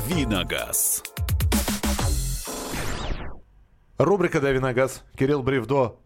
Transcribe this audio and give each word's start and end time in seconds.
Давиногаз. 0.00 1.02
Рубрика 3.96 4.42
«Дави 4.42 4.58
на 4.58 4.74
газ». 4.74 5.02
Кирилл 5.16 5.42
Бревдо, 5.42 5.96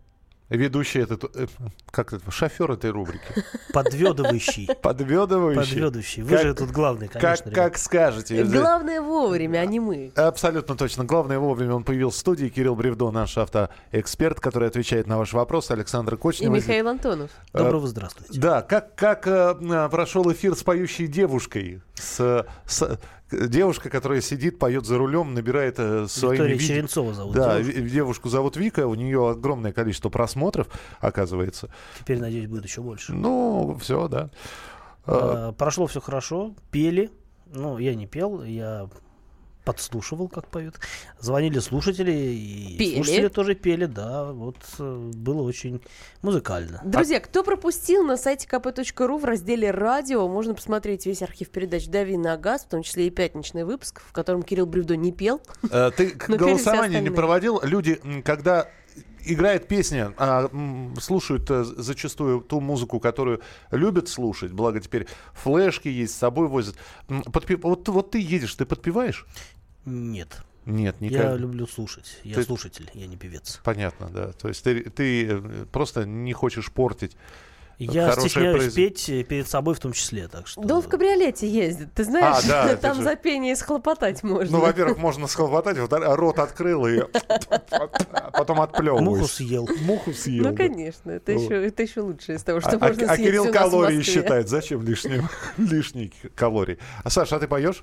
ведущий 0.48 1.00
этот, 1.00 1.24
э, 1.34 1.48
как 1.90 2.12
это, 2.12 2.30
шофер 2.30 2.70
этой 2.70 2.90
рубрики. 2.92 3.24
Подведывающий. 3.72 4.68
Подведывающий. 4.80 5.58
Подведущий. 5.80 6.22
Вы 6.22 6.36
Как- 6.36 6.42
же 6.42 6.54
тут 6.54 6.70
главный, 6.70 7.08
конечно. 7.08 7.46
Как, 7.50 7.54
как 7.72 7.78
скажете. 7.78 8.44
Главное 8.44 9.00
вовремя, 9.02 9.58
а 9.58 9.66
не 9.66 9.80
мы. 9.80 10.12
Абсолютно 10.14 10.76
точно. 10.76 11.02
Главное, 11.04 11.40
вовремя 11.40 11.74
он 11.74 11.82
появился 11.82 12.18
в 12.18 12.20
студии. 12.20 12.46
Кирилл 12.46 12.76
Бревдо, 12.76 13.10
наш 13.10 13.36
автоэксперт, 13.38 14.38
который 14.38 14.68
отвечает 14.68 15.08
на 15.08 15.18
ваши 15.18 15.34
вопросы. 15.34 15.72
Александр 15.72 16.14
И 16.14 16.16
Кочнев. 16.16 16.48
Михаил 16.52 16.86
Антонов. 16.86 17.32
Доброго 17.52 17.88
здравствуйте. 17.88 18.38
Да, 18.40 18.62
как, 18.62 18.94
как 18.94 19.26
э, 19.26 19.56
э, 19.60 19.88
прошел 19.90 20.30
эфир 20.32 20.54
с 20.54 20.62
поющей 20.62 21.08
девушкой? 21.08 21.82
С, 21.94 22.46
с- 22.66 22.82
э, 22.82 22.96
девушка, 23.30 23.90
которая 23.90 24.20
сидит, 24.20 24.58
поет 24.58 24.86
за 24.86 24.98
рулем, 24.98 25.34
набирает 25.34 25.76
э, 25.78 26.06
своими 26.08 26.48
Виктория 26.52 26.58
Черенцова 26.58 27.14
зовут. 27.14 27.34
Да, 27.34 27.60
девушку. 27.60 27.88
девушку 27.88 28.28
зовут 28.28 28.56
Вика, 28.56 28.86
у 28.86 28.94
нее 28.94 29.30
огромное 29.30 29.72
количество 29.72 30.08
просмотров, 30.08 30.68
оказывается. 31.00 31.68
Теперь, 31.98 32.18
надеюсь, 32.20 32.48
будет 32.48 32.64
еще 32.64 32.80
больше. 32.82 33.12
Ну, 33.12 33.76
все, 33.80 34.08
да. 34.08 34.30
Э, 35.06 35.12
А, 35.12 35.52
Прошло 35.52 35.86
все 35.86 36.00
хорошо, 36.00 36.54
пели. 36.70 37.10
Ну, 37.52 37.78
я 37.78 37.94
не 37.94 38.06
пел, 38.06 38.42
я 38.44 38.88
подслушивал, 39.64 40.28
как 40.28 40.46
поют. 40.48 40.76
Звонили 41.18 41.58
слушатели, 41.58 42.12
и 42.12 42.76
Пели? 42.78 42.94
слушатели 42.96 43.28
тоже 43.28 43.54
пели, 43.54 43.86
да. 43.86 44.32
Вот 44.32 44.56
э, 44.78 45.10
было 45.14 45.42
очень 45.42 45.80
музыкально. 46.22 46.80
Друзья, 46.84 47.20
кто 47.20 47.44
пропустил 47.44 48.02
на 48.04 48.16
сайте 48.16 48.48
kp.ru 48.50 49.18
в 49.18 49.24
разделе 49.24 49.70
«Радио» 49.70 50.26
можно 50.28 50.54
посмотреть 50.54 51.06
весь 51.06 51.22
архив 51.22 51.50
передач 51.50 51.86
«Дави 51.86 52.16
на 52.16 52.36
газ», 52.36 52.62
в 52.62 52.68
том 52.68 52.82
числе 52.82 53.06
и 53.06 53.10
пятничный 53.10 53.64
выпуск, 53.64 54.02
в 54.06 54.12
котором 54.12 54.42
Кирилл 54.42 54.66
Бревдо 54.66 54.96
не 54.96 55.12
пел. 55.12 55.40
Э, 55.70 55.90
Ты 55.96 56.10
голосование 56.28 57.00
не 57.00 57.10
проводил? 57.10 57.60
Люди, 57.62 58.00
когда 58.24 58.68
играет 59.32 59.68
песня, 59.68 60.12
а, 60.16 60.50
слушают 61.00 61.50
э, 61.50 61.64
зачастую 61.64 62.40
ту 62.40 62.60
музыку, 62.60 63.00
которую 63.00 63.40
любят 63.70 64.08
слушать, 64.08 64.52
благо 64.52 64.80
теперь 64.80 65.06
флешки 65.32 65.88
есть, 65.88 66.14
с 66.14 66.18
собой 66.18 66.48
возят. 66.48 66.76
Подпи- 67.08 67.60
Вот, 67.62 67.88
вот 67.88 68.10
ты 68.10 68.20
едешь, 68.20 68.54
ты 68.54 68.64
подпеваешь? 68.66 69.26
Нет, 69.84 70.42
Нет, 70.66 71.00
никак. 71.00 71.18
я 71.24 71.36
люблю 71.36 71.66
слушать. 71.66 72.18
Я 72.22 72.34
Ты- 72.36 72.44
слушатель, 72.44 72.90
я 72.94 73.06
не 73.06 73.16
певец. 73.16 73.60
Понятно, 73.64 74.08
да. 74.10 74.32
То 74.32 74.48
есть 74.48 74.62
ты, 74.62 74.82
ты 74.90 75.26
э, 75.26 75.66
просто 75.72 76.04
не 76.04 76.32
хочешь 76.32 76.70
портить. 76.70 77.16
Я 77.84 78.12
стесняюсь 78.12 78.64
произ- 78.64 78.74
петь 78.74 79.08
э, 79.08 79.22
перед 79.22 79.48
собой 79.48 79.74
в 79.74 79.80
том 79.80 79.92
числе, 79.92 80.28
так 80.28 80.46
что... 80.46 80.60
Да 80.62 80.76
он 80.76 80.82
в 80.82 80.88
кабриолете 80.88 81.48
ездит, 81.48 81.92
ты 81.94 82.04
знаешь, 82.04 82.44
А, 82.44 82.48
да, 82.48 82.76
там 82.80 82.96
же- 82.96 83.02
за 83.02 83.16
пение 83.16 83.56
схлопотать 83.56 84.22
можно. 84.22 84.58
Ну, 84.58 84.62
во-первых, 84.62 84.98
можно 84.98 85.26
схлопотать, 85.26 85.78
во-вторых, 85.78 86.14
рот 86.16 86.38
открыл 86.38 86.86
и 86.86 87.00
а 87.70 88.30
потом 88.32 88.60
отплевываешь. 88.60 89.04
Муху 89.06 89.24
съел. 89.26 89.68
Муху 89.82 90.12
съел. 90.12 90.44
Ну, 90.44 90.54
конечно, 90.56 91.10
это 91.10 91.32
еще, 91.32 91.66
это 91.66 91.82
еще 91.82 92.00
лучше 92.02 92.34
из 92.34 92.42
того, 92.42 92.58
А, 92.58 92.60
что 92.60 92.76
а- 92.76 92.78
можно 92.88 93.04
а 93.04 93.14
съесть 93.14 93.22
Кирилл 93.22 93.42
у 93.44 93.46
нас 93.46 93.54
в 93.54 93.58
калории 93.58 94.02
считает. 94.02 94.48
Зачем 94.48 94.82
лишние, 94.82 95.22
лишние 95.56 96.12
калории? 96.34 96.78
А 97.02 97.10
Саша, 97.10 97.36
а 97.36 97.38
ты 97.40 97.48
поешь? 97.48 97.82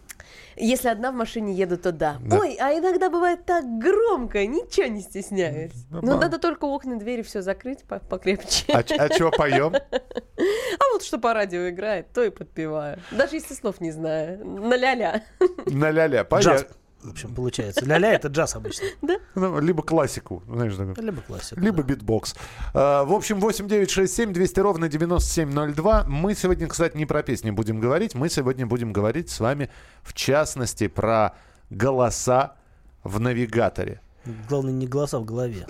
Если 0.55 0.89
одна 0.89 1.11
в 1.11 1.15
машине 1.15 1.53
еду, 1.53 1.77
то 1.77 1.91
да. 1.91 2.17
Да. 2.21 2.39
Ой, 2.39 2.55
а 2.59 2.73
иногда 2.77 3.09
бывает 3.09 3.45
так 3.45 3.63
громко, 3.77 4.45
ничего 4.45 4.87
не 4.87 5.01
стесняюсь. 5.01 5.71
Ну, 5.89 5.99
Ну, 6.01 6.13
да. 6.13 6.21
надо 6.21 6.39
только 6.39 6.65
окна, 6.65 6.97
двери 6.97 7.21
все 7.21 7.41
закрыть 7.41 7.83
по- 7.83 7.99
покрепче. 7.99 8.65
А, 8.73 8.79
а 8.79 9.09
чего 9.09 9.31
поем? 9.31 9.73
А 9.91 10.83
вот 10.93 11.03
что 11.03 11.17
по 11.17 11.33
радио 11.33 11.69
играет, 11.69 12.11
то 12.13 12.23
и 12.23 12.29
подпеваю. 12.29 12.99
Даже 13.11 13.35
если 13.35 13.53
слов 13.53 13.81
не 13.81 13.91
знаю. 13.91 14.45
На 14.45 14.75
ля-ля. 14.75 15.23
На 15.65 15.89
ля-ля. 15.89 16.23
Джаз, 16.23 16.67
в 17.01 17.11
общем, 17.11 17.33
получается. 17.33 17.85
Ля-ля 17.85 18.13
это 18.13 18.27
джаз 18.27 18.55
обычно. 18.55 18.87
Ну, 19.35 19.59
либо 19.59 19.83
классику, 19.83 20.43
знаешь, 20.47 20.75
такой. 20.75 21.03
Либо 21.03 21.21
классика. 21.21 21.59
Либо 21.61 21.83
да. 21.83 21.89
битбокс. 21.89 22.35
А, 22.73 23.03
В 23.03 23.13
общем, 23.13 23.39
8967 23.39 24.33
200 24.33 24.59
ровно 24.59 24.89
9702. 24.89 26.05
Мы 26.07 26.35
сегодня, 26.35 26.67
кстати, 26.67 26.97
не 26.97 27.05
про 27.05 27.23
песни 27.23 27.51
будем 27.51 27.79
говорить. 27.79 28.15
Мы 28.15 28.29
сегодня 28.29 28.65
будем 28.65 28.93
говорить 28.93 29.29
с 29.29 29.39
вами, 29.39 29.69
в 30.01 30.13
частности, 30.13 30.87
про 30.87 31.35
голоса 31.69 32.55
в 33.03 33.19
навигаторе. 33.19 34.01
Главное, 34.49 34.73
не 34.73 34.87
голоса 34.87 35.19
в 35.19 35.25
голове. 35.25 35.65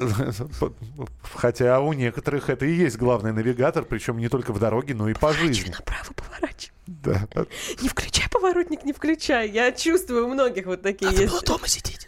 Хотя 1.36 1.80
у 1.80 1.94
некоторых 1.94 2.50
это 2.50 2.66
и 2.66 2.74
есть 2.74 2.98
главный 2.98 3.34
навигатор, 3.34 3.84
причем 3.84 4.18
не 4.18 4.30
только 4.30 4.54
в 4.54 4.60
дороге, 4.60 4.94
но 4.94 5.10
и 5.10 5.14
по 5.14 5.34
жизни. 5.34 5.72
Направо 5.72 6.14
поворачивай. 6.16 6.74
Да. 6.88 7.28
Не 7.82 7.90
включай 7.90 8.30
поворотник, 8.30 8.86
не 8.86 8.94
включай. 8.94 9.50
Я 9.50 9.72
чувствую, 9.74 10.26
у 10.26 10.30
многих 10.30 10.66
вот 10.68 10.82
такие 10.82 11.12
есть. 11.12 11.46
дома 11.46 11.68
сидеть. 11.68 12.08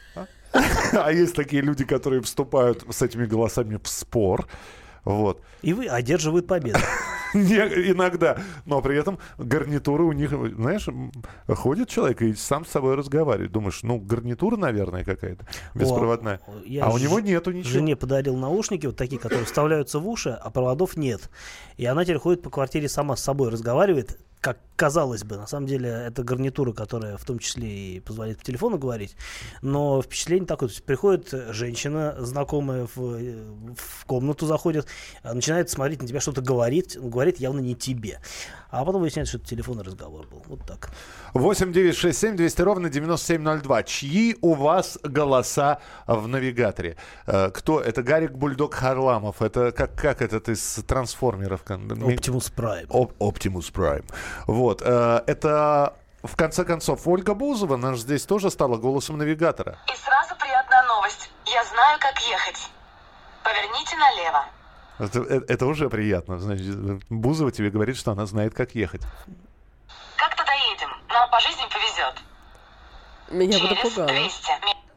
А 0.94 1.12
есть 1.12 1.36
такие 1.36 1.62
люди, 1.62 1.86
которые 1.86 2.22
вступают 2.24 2.84
с 2.90 3.02
этими 3.04 3.26
голосами 3.26 3.80
в 3.82 3.88
спор. 3.88 4.48
Вот. 5.06 5.42
И 5.62 5.74
вы 5.74 5.88
одерживают 5.88 6.48
победу. 6.48 6.80
Иногда. 7.34 8.38
Но 8.66 8.82
при 8.82 8.98
этом 8.98 9.20
гарнитуры 9.38 10.04
у 10.04 10.12
них, 10.12 10.32
знаешь, 10.56 10.88
ходит 11.48 11.90
человек 11.90 12.22
и 12.22 12.34
сам 12.34 12.66
с 12.66 12.70
собой 12.70 12.96
разговаривает. 12.96 13.52
Думаешь, 13.52 13.84
ну, 13.84 14.00
гарнитура, 14.00 14.58
наверное, 14.58 15.04
какая-то 15.04 15.46
беспроводная. 15.76 16.42
О, 16.48 16.52
а 16.82 16.94
у 16.94 16.98
ж- 16.98 17.04
него 17.04 17.20
нету 17.20 17.52
ничего. 17.52 17.72
Жене 17.72 17.96
подарил 17.96 18.36
наушники, 18.36 18.86
вот 18.86 18.96
такие, 18.96 19.20
которые 19.20 19.46
вставляются 19.46 20.00
в 20.00 20.08
уши, 20.08 20.30
а 20.30 20.50
проводов 20.50 20.98
нет. 20.98 21.30
И 21.78 21.86
она 21.86 22.04
теперь 22.04 22.20
ходит 22.20 22.42
по 22.42 22.50
квартире 22.50 22.90
сама 22.90 23.16
с 23.16 23.24
собой, 23.24 23.50
разговаривает, 23.50 24.20
как 24.42 24.58
казалось 24.78 25.26
бы. 25.26 25.36
На 25.36 25.46
самом 25.48 25.68
деле, 25.68 25.90
это 25.90 26.24
гарнитура, 26.24 26.72
которая 26.72 27.18
в 27.18 27.26
том 27.26 27.40
числе 27.40 27.68
и 27.68 28.00
позволяет 28.00 28.38
по 28.38 28.46
телефону 28.46 28.78
говорить. 28.78 29.18
Но 29.62 30.02
впечатление 30.02 30.48
такое. 30.48 30.70
То 30.70 30.74
есть 30.76 30.86
приходит 30.86 31.34
женщина, 31.50 32.16
знакомая 32.20 32.88
в, 32.96 33.16
э, 33.16 33.36
в 33.76 34.06
комнату 34.06 34.46
заходит, 34.46 34.88
а, 35.22 35.34
начинает 35.34 35.70
смотреть 35.70 36.02
на 36.02 36.08
тебя, 36.08 36.22
что-то 36.22 36.42
говорит, 36.42 36.96
говорит 36.98 37.42
явно 37.42 37.60
не 37.60 37.76
тебе. 37.76 38.22
А 38.72 38.86
потом 38.86 39.02
выясняется, 39.02 39.32
что 39.32 39.40
это 39.40 39.48
телефонный 39.50 39.84
разговор 39.84 40.28
был. 40.28 40.44
Вот 40.48 40.66
так. 40.66 40.92
8 41.34 41.74
9 41.74 41.96
6 41.96 42.18
7 42.18 42.36
200 42.38 42.62
ровно 42.62 42.90
9702. 42.90 43.84
Чьи 43.84 44.38
у 44.42 44.54
вас 44.54 44.98
голоса 45.04 45.80
в 46.08 46.26
навигаторе? 46.28 46.96
Э, 47.28 47.50
Кто? 47.52 47.82
Это 47.82 48.02
Гарик 48.02 48.32
Бульдог 48.32 48.76
Харламов. 48.76 49.42
Это 49.42 49.74
как, 49.74 49.96
как 49.96 50.22
этот 50.22 50.48
из 50.48 50.76
трансформеров? 50.88 51.66
Optimus 51.66 52.54
Prime. 52.56 52.86
Оп- 52.90 53.14
Optimus 53.20 53.74
Prime. 53.74 54.06
Вот. 54.48 54.82
э, 54.84 55.24
Это, 55.28 55.94
в 56.24 56.36
конце 56.36 56.64
концов, 56.66 57.08
Ольга 57.08 57.34
Бузова, 57.34 57.76
она 57.76 57.94
же 57.94 58.00
здесь 58.02 58.24
тоже 58.26 58.50
стала 58.52 58.78
голосом 58.78 59.18
навигатора. 59.18 59.78
И 59.92 59.96
сразу 59.98 60.36
приятная 60.40 60.84
новость. 60.88 61.30
Я 61.46 61.64
знаю, 61.66 61.98
как 62.00 62.18
ехать. 62.28 62.70
Поверните 63.44 63.96
налево. 63.98 64.46
Это, 65.00 65.20
э, 65.22 65.42
это 65.48 65.66
уже 65.66 65.90
приятно. 65.90 66.40
Значит, 66.40 66.76
Бузова 67.10 67.52
тебе 67.52 67.70
говорит, 67.70 67.96
что 67.98 68.12
она 68.12 68.26
знает, 68.26 68.54
как 68.54 68.76
ехать. 68.76 69.02
Как-то 70.18 70.44
доедем. 70.46 70.90
Нам 71.08 71.30
по 71.32 71.40
жизни 71.40 71.64
повезет. 71.72 72.22
Меня 73.32 73.60
бы 73.60 73.68
Через 73.68 73.84
напугало. 73.84 74.08
200. 74.08 74.50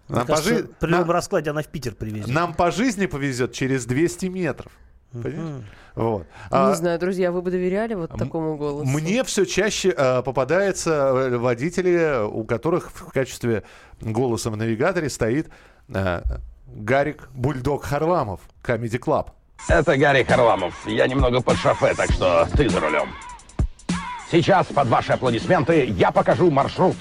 Нам, 0.08 0.18
Мне 0.18 0.20
по, 0.20 0.26
кажется, 0.26 0.54
жи- 0.58 0.64
при 0.64 0.88
любом 0.88 1.00
нам- 1.06 1.10
раскладе 1.12 1.50
она 1.50 1.62
в 1.62 1.68
Питер 1.68 1.94
привезет. 1.94 2.28
нам 2.28 2.52
по 2.54 2.70
жизни 2.70 3.06
повезет 3.06 3.52
через 3.54 3.86
200 3.86 4.26
метров. 4.26 4.72
Понимаешь? 5.12 5.64
Вот. 5.94 6.26
А, 6.50 6.70
Не 6.70 6.76
знаю, 6.76 6.98
друзья, 6.98 7.30
вы 7.32 7.42
бы 7.42 7.50
доверяли 7.50 7.94
вот 7.94 8.10
м- 8.12 8.18
такому 8.18 8.56
голосу? 8.56 8.88
Мне 8.88 9.22
все 9.24 9.44
чаще 9.44 9.94
э, 9.96 10.22
попадаются 10.22 10.90
э, 10.90 11.36
водители, 11.36 12.24
у 12.26 12.44
которых 12.44 12.90
в 12.92 13.12
качестве 13.12 13.62
голоса 14.00 14.50
в 14.50 14.56
навигаторе 14.56 15.10
стоит 15.10 15.50
э, 15.92 16.22
Гарик 16.66 17.28
Бульдог 17.34 17.84
Харламов, 17.84 18.40
Comedy 18.64 18.98
Club. 18.98 19.26
Это 19.68 19.96
Гарри 19.98 20.22
Харламов. 20.24 20.74
Я 20.86 21.06
немного 21.06 21.40
под 21.42 21.56
шофе, 21.58 21.92
так 21.94 22.10
что 22.10 22.48
ты 22.56 22.68
за 22.70 22.80
рулем. 22.80 23.08
Сейчас 24.30 24.66
под 24.68 24.88
ваши 24.88 25.12
аплодисменты 25.12 25.84
я 25.84 26.10
покажу 26.10 26.50
маршрут. 26.50 26.96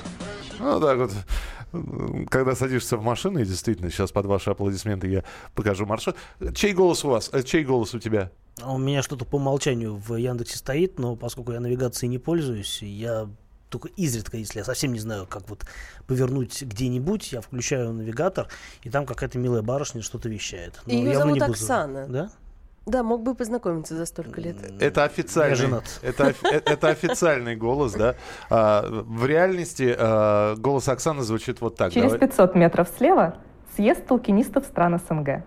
Ну, 0.59 0.79
так 0.81 0.97
вот. 0.97 1.11
Когда 2.29 2.55
садишься 2.55 2.97
в 2.97 3.03
машину, 3.03 3.39
и 3.39 3.45
действительно, 3.45 3.89
сейчас 3.89 4.11
под 4.11 4.25
ваши 4.25 4.49
аплодисменты 4.49 5.07
я 5.07 5.23
покажу 5.55 5.85
маршрут. 5.85 6.15
Чей 6.53 6.73
голос 6.73 7.03
у 7.05 7.09
вас? 7.09 7.29
Э, 7.33 7.43
Чей 7.43 7.63
голос 7.63 7.93
у 7.93 7.99
тебя? 7.99 8.31
У 8.65 8.77
меня 8.77 9.01
что-то 9.01 9.25
по 9.25 9.37
умолчанию 9.37 9.95
в 9.95 10.15
Яндексе 10.15 10.57
стоит, 10.57 10.99
но 10.99 11.15
поскольку 11.15 11.53
я 11.53 11.59
навигацией 11.59 12.09
не 12.09 12.17
пользуюсь, 12.19 12.81
я 12.81 13.29
только 13.69 13.87
изредка, 13.95 14.35
если 14.35 14.59
я 14.59 14.65
совсем 14.65 14.91
не 14.91 14.99
знаю, 14.99 15.25
как 15.25 15.49
вот 15.49 15.65
повернуть 16.05 16.61
где-нибудь, 16.61 17.31
я 17.31 17.39
включаю 17.39 17.93
навигатор, 17.93 18.49
и 18.83 18.89
там 18.89 19.05
какая-то 19.05 19.37
милая 19.39 19.61
барышня 19.61 20.01
что-то 20.01 20.27
вещает. 20.27 20.81
Но 20.85 20.91
явно 20.93 21.13
зовут 21.13 21.33
не 21.35 21.39
буду- 21.39 21.51
Оксана. 21.53 22.07
Да? 22.09 22.31
Да, 22.87 23.03
мог 23.03 23.21
бы 23.21 23.35
познакомиться 23.35 23.95
за 23.95 24.05
столько 24.05 24.41
лет. 24.41 24.55
Это 24.79 25.03
официальный, 25.03 25.81
это, 26.01 26.33
э, 26.51 26.61
это 26.65 26.87
официальный 26.89 27.55
голос, 27.55 27.93
да. 27.93 28.15
А, 28.49 28.83
в 28.89 29.25
реальности 29.25 29.95
а, 29.97 30.55
голос 30.55 30.87
Оксаны 30.89 31.21
звучит 31.21 31.61
вот 31.61 31.75
так. 31.75 31.93
Через 31.93 32.13
Давай. 32.13 32.27
500 32.27 32.55
метров 32.55 32.89
слева 32.97 33.35
съезд 33.75 34.05
толкинистов 34.07 34.65
стран 34.65 34.99
СНГ. 34.99 35.43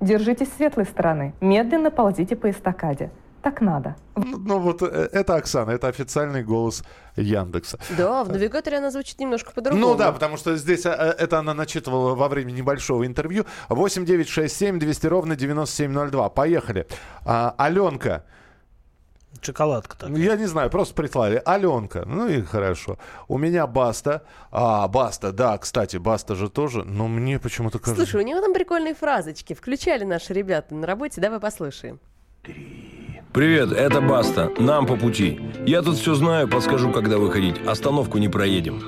Держитесь 0.00 0.48
светлой 0.56 0.84
стороны, 0.84 1.34
медленно 1.40 1.90
ползите 1.90 2.36
по 2.36 2.50
эстакаде. 2.50 3.10
Так 3.46 3.60
надо. 3.60 3.94
Ну, 4.16 4.38
ну 4.38 4.58
вот 4.58 4.82
э, 4.82 5.08
это 5.12 5.36
Оксана, 5.36 5.70
это 5.70 5.86
официальный 5.86 6.42
голос 6.42 6.82
Яндекса. 7.14 7.78
Да, 7.96 8.24
в 8.24 8.28
навигаторе 8.28 8.78
она 8.78 8.90
звучит 8.90 9.20
немножко 9.20 9.52
по-другому. 9.52 9.86
Ну 9.86 9.94
да, 9.94 10.10
потому 10.10 10.36
что 10.36 10.56
здесь 10.56 10.84
э, 10.84 10.90
это 10.90 11.38
она 11.38 11.54
начитывала 11.54 12.16
во 12.16 12.26
время 12.26 12.50
небольшого 12.50 13.06
интервью. 13.06 13.46
8 13.68 14.04
9 14.04 14.28
6 14.28 14.56
7 14.56 14.78
200 14.80 15.06
ровно 15.06 15.36
9702. 15.36 16.28
Поехали. 16.30 16.88
А, 17.24 17.54
Аленка. 17.56 18.24
Шоколадка 19.40 19.96
так. 19.96 20.10
Я 20.10 20.34
не 20.34 20.46
знаю, 20.46 20.68
просто 20.68 20.94
прислали. 20.94 21.40
Аленка. 21.44 22.02
Ну 22.04 22.26
и 22.26 22.42
хорошо. 22.42 22.98
У 23.28 23.38
меня 23.38 23.68
Баста. 23.68 24.24
А, 24.50 24.88
Баста, 24.88 25.30
да, 25.30 25.56
кстати, 25.58 25.98
Баста 25.98 26.34
же 26.34 26.50
тоже. 26.50 26.82
Но 26.82 27.06
мне 27.06 27.38
почему-то 27.38 27.78
кажется... 27.78 28.06
Слушай, 28.06 28.24
у 28.24 28.26
него 28.26 28.40
там 28.40 28.52
прикольные 28.52 28.96
фразочки. 28.96 29.54
Включали 29.54 30.02
наши 30.02 30.32
ребята 30.32 30.74
на 30.74 30.84
работе. 30.84 31.20
Давай 31.20 31.38
послушаем. 31.38 32.00
Привет, 33.32 33.70
это 33.72 34.00
Баста. 34.00 34.50
Нам 34.58 34.86
по 34.86 34.96
пути. 34.96 35.38
Я 35.66 35.82
тут 35.82 35.98
все 35.98 36.14
знаю, 36.14 36.48
подскажу, 36.48 36.90
когда 36.90 37.18
выходить. 37.18 37.58
Остановку 37.66 38.16
не 38.16 38.28
проедем. 38.28 38.78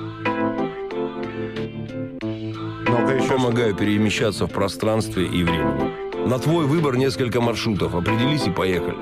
Ну-ка 2.87 3.13
еще. 3.13 3.27
Помогаю 3.27 3.75
перемещаться 3.75 4.47
в 4.47 4.51
пространстве 4.51 5.27
и 5.27 5.43
времени. 5.43 6.27
На 6.27 6.39
твой 6.39 6.65
выбор 6.65 6.97
несколько 6.97 7.41
маршрутов. 7.41 7.93
Определись 7.93 8.47
и 8.47 8.51
поехали. 8.51 8.97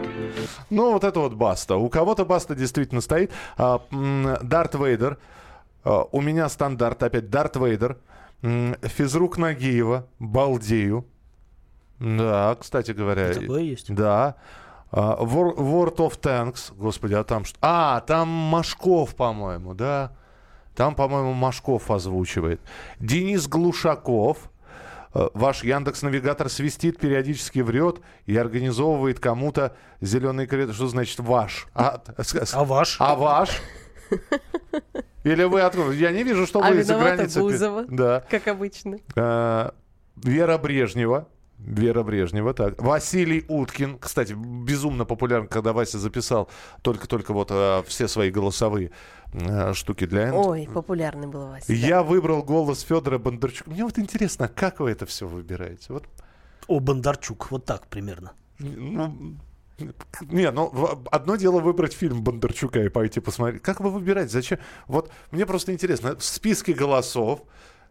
Ну, 0.70 0.92
вот 0.92 1.06
это 1.06 1.22
вот 1.22 1.34
Баста. 1.34 1.78
У 1.78 1.88
кого-то 1.90 2.26
Баста 2.26 2.54
действительно 2.54 3.00
стоит. 3.00 3.32
А, 3.58 3.82
Дарт 4.44 4.76
Вейдер. 4.76 5.18
А, 5.86 6.04
у 6.12 6.20
меня 6.20 6.50
стандарт 6.50 7.04
опять 7.04 7.30
Дарт 7.30 7.56
Вейдер. 7.56 7.98
Физрук 8.42 9.38
Нагиева. 9.38 10.08
Балдею. 10.20 11.06
Да, 12.00 12.56
кстати 12.60 12.92
говоря. 12.92 13.34
Такое 13.34 13.62
есть. 13.62 13.94
Да. 13.94 14.36
Wor- 14.92 15.56
World 15.58 15.98
of 15.98 16.20
Tanks. 16.20 16.74
Господи, 16.76 17.14
а 17.16 17.24
там 17.24 17.44
что? 17.46 17.58
А, 17.62 18.02
там 18.02 18.28
Машков, 18.30 19.16
по-моему, 19.16 19.74
да. 19.74 20.12
Там, 20.76 20.96
по-моему, 20.96 21.34
Машков 21.34 21.90
озвучивает. 21.92 22.62
Денис 23.00 23.48
Глушаков. 23.48 24.38
Э, 25.14 25.30
Ваш 25.34 25.64
Яндекс 25.64 26.04
Навигатор 26.04 26.50
свистит, 26.50 27.00
периодически 27.00 27.60
врет 27.60 28.00
и 28.28 28.38
организовывает 28.38 29.20
кому-то 29.20 29.76
зеленый 30.02 30.46
коридор. 30.48 30.76
Что 30.76 30.88
значит 30.88 31.20
ваш? 31.20 31.68
А, 31.74 32.02
А 32.54 32.64
ваш? 32.64 32.98
а 33.00 33.16
ваш? 33.16 33.62
Или 35.24 35.44
вы 35.44 35.62
откуда? 35.62 35.92
Я 35.92 36.12
не 36.12 36.24
вижу, 36.24 36.46
что 36.46 36.64
А 36.64 36.70
вы 36.70 36.80
из-за 36.82 36.94
виновата 36.94 37.16
границы. 37.18 37.40
Бузова. 37.42 37.86
Да. 37.90 38.24
Как 38.30 38.48
обычно. 38.48 38.98
Э, 39.16 39.72
Вера 40.16 40.58
Брежнева. 40.58 41.28
Вера 41.60 42.04
Брежнева, 42.04 42.54
так. 42.54 42.82
Василий 42.82 43.44
Уткин. 43.48 43.98
Кстати, 43.98 44.34
безумно 44.34 45.06
популярен, 45.06 45.48
когда 45.48 45.74
Вася 45.74 45.98
записал 45.98 46.50
только-только 46.82 47.34
вот 47.34 47.50
э, 47.52 47.84
все 47.88 48.08
свои 48.08 48.30
голосовые 48.30 48.92
э, 49.34 49.74
штуки 49.74 50.06
для 50.06 50.28
Н. 50.28 50.34
Ой, 50.36 50.70
популярный 50.72 51.28
был 51.28 51.48
Вася. 51.48 51.66
да. 51.68 51.74
Я 51.74 52.04
выбрал 52.04 52.44
голос 52.44 52.82
Федора 52.82 53.18
Бондарчука. 53.18 53.72
Мне 53.72 53.84
вот 53.84 53.98
интересно, 53.98 54.48
как 54.48 54.80
вы 54.80 54.92
это 54.92 55.06
все 55.08 55.28
выбираете? 55.28 55.94
Вот, 55.94 56.06
О, 56.68 56.80
Бондарчук. 56.80 57.50
Вот 57.50 57.66
так 57.66 57.88
примерно. 57.88 58.34
ну, 58.60 59.36
не, 60.22 60.50
ну, 60.52 60.72
одно 61.12 61.36
дело 61.36 61.60
выбрать 61.60 61.94
фильм 61.94 62.24
Бондарчука 62.24 62.84
и 62.84 62.90
пойти 62.90 63.20
посмотреть. 63.20 63.62
Как 63.62 63.80
вы 63.80 63.90
выбираете? 63.90 64.32
Зачем? 64.32 64.60
Вот 64.88 65.12
мне 65.32 65.46
просто 65.46 65.74
интересно. 65.74 66.16
В 66.16 66.24
списке 66.24 66.74
голосов 66.74 67.42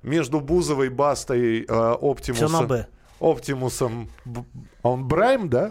между 0.02 0.40
Бузовой, 0.40 0.88
Бастой, 0.88 1.64
э, 1.64 1.96
Оптимусом... 2.00 2.48
Все 2.48 2.60
на 2.60 2.66
Б. 2.66 2.86
Оптимусом... 3.20 4.08
Он 4.82 5.06
Брайм, 5.06 5.48
да? 5.48 5.70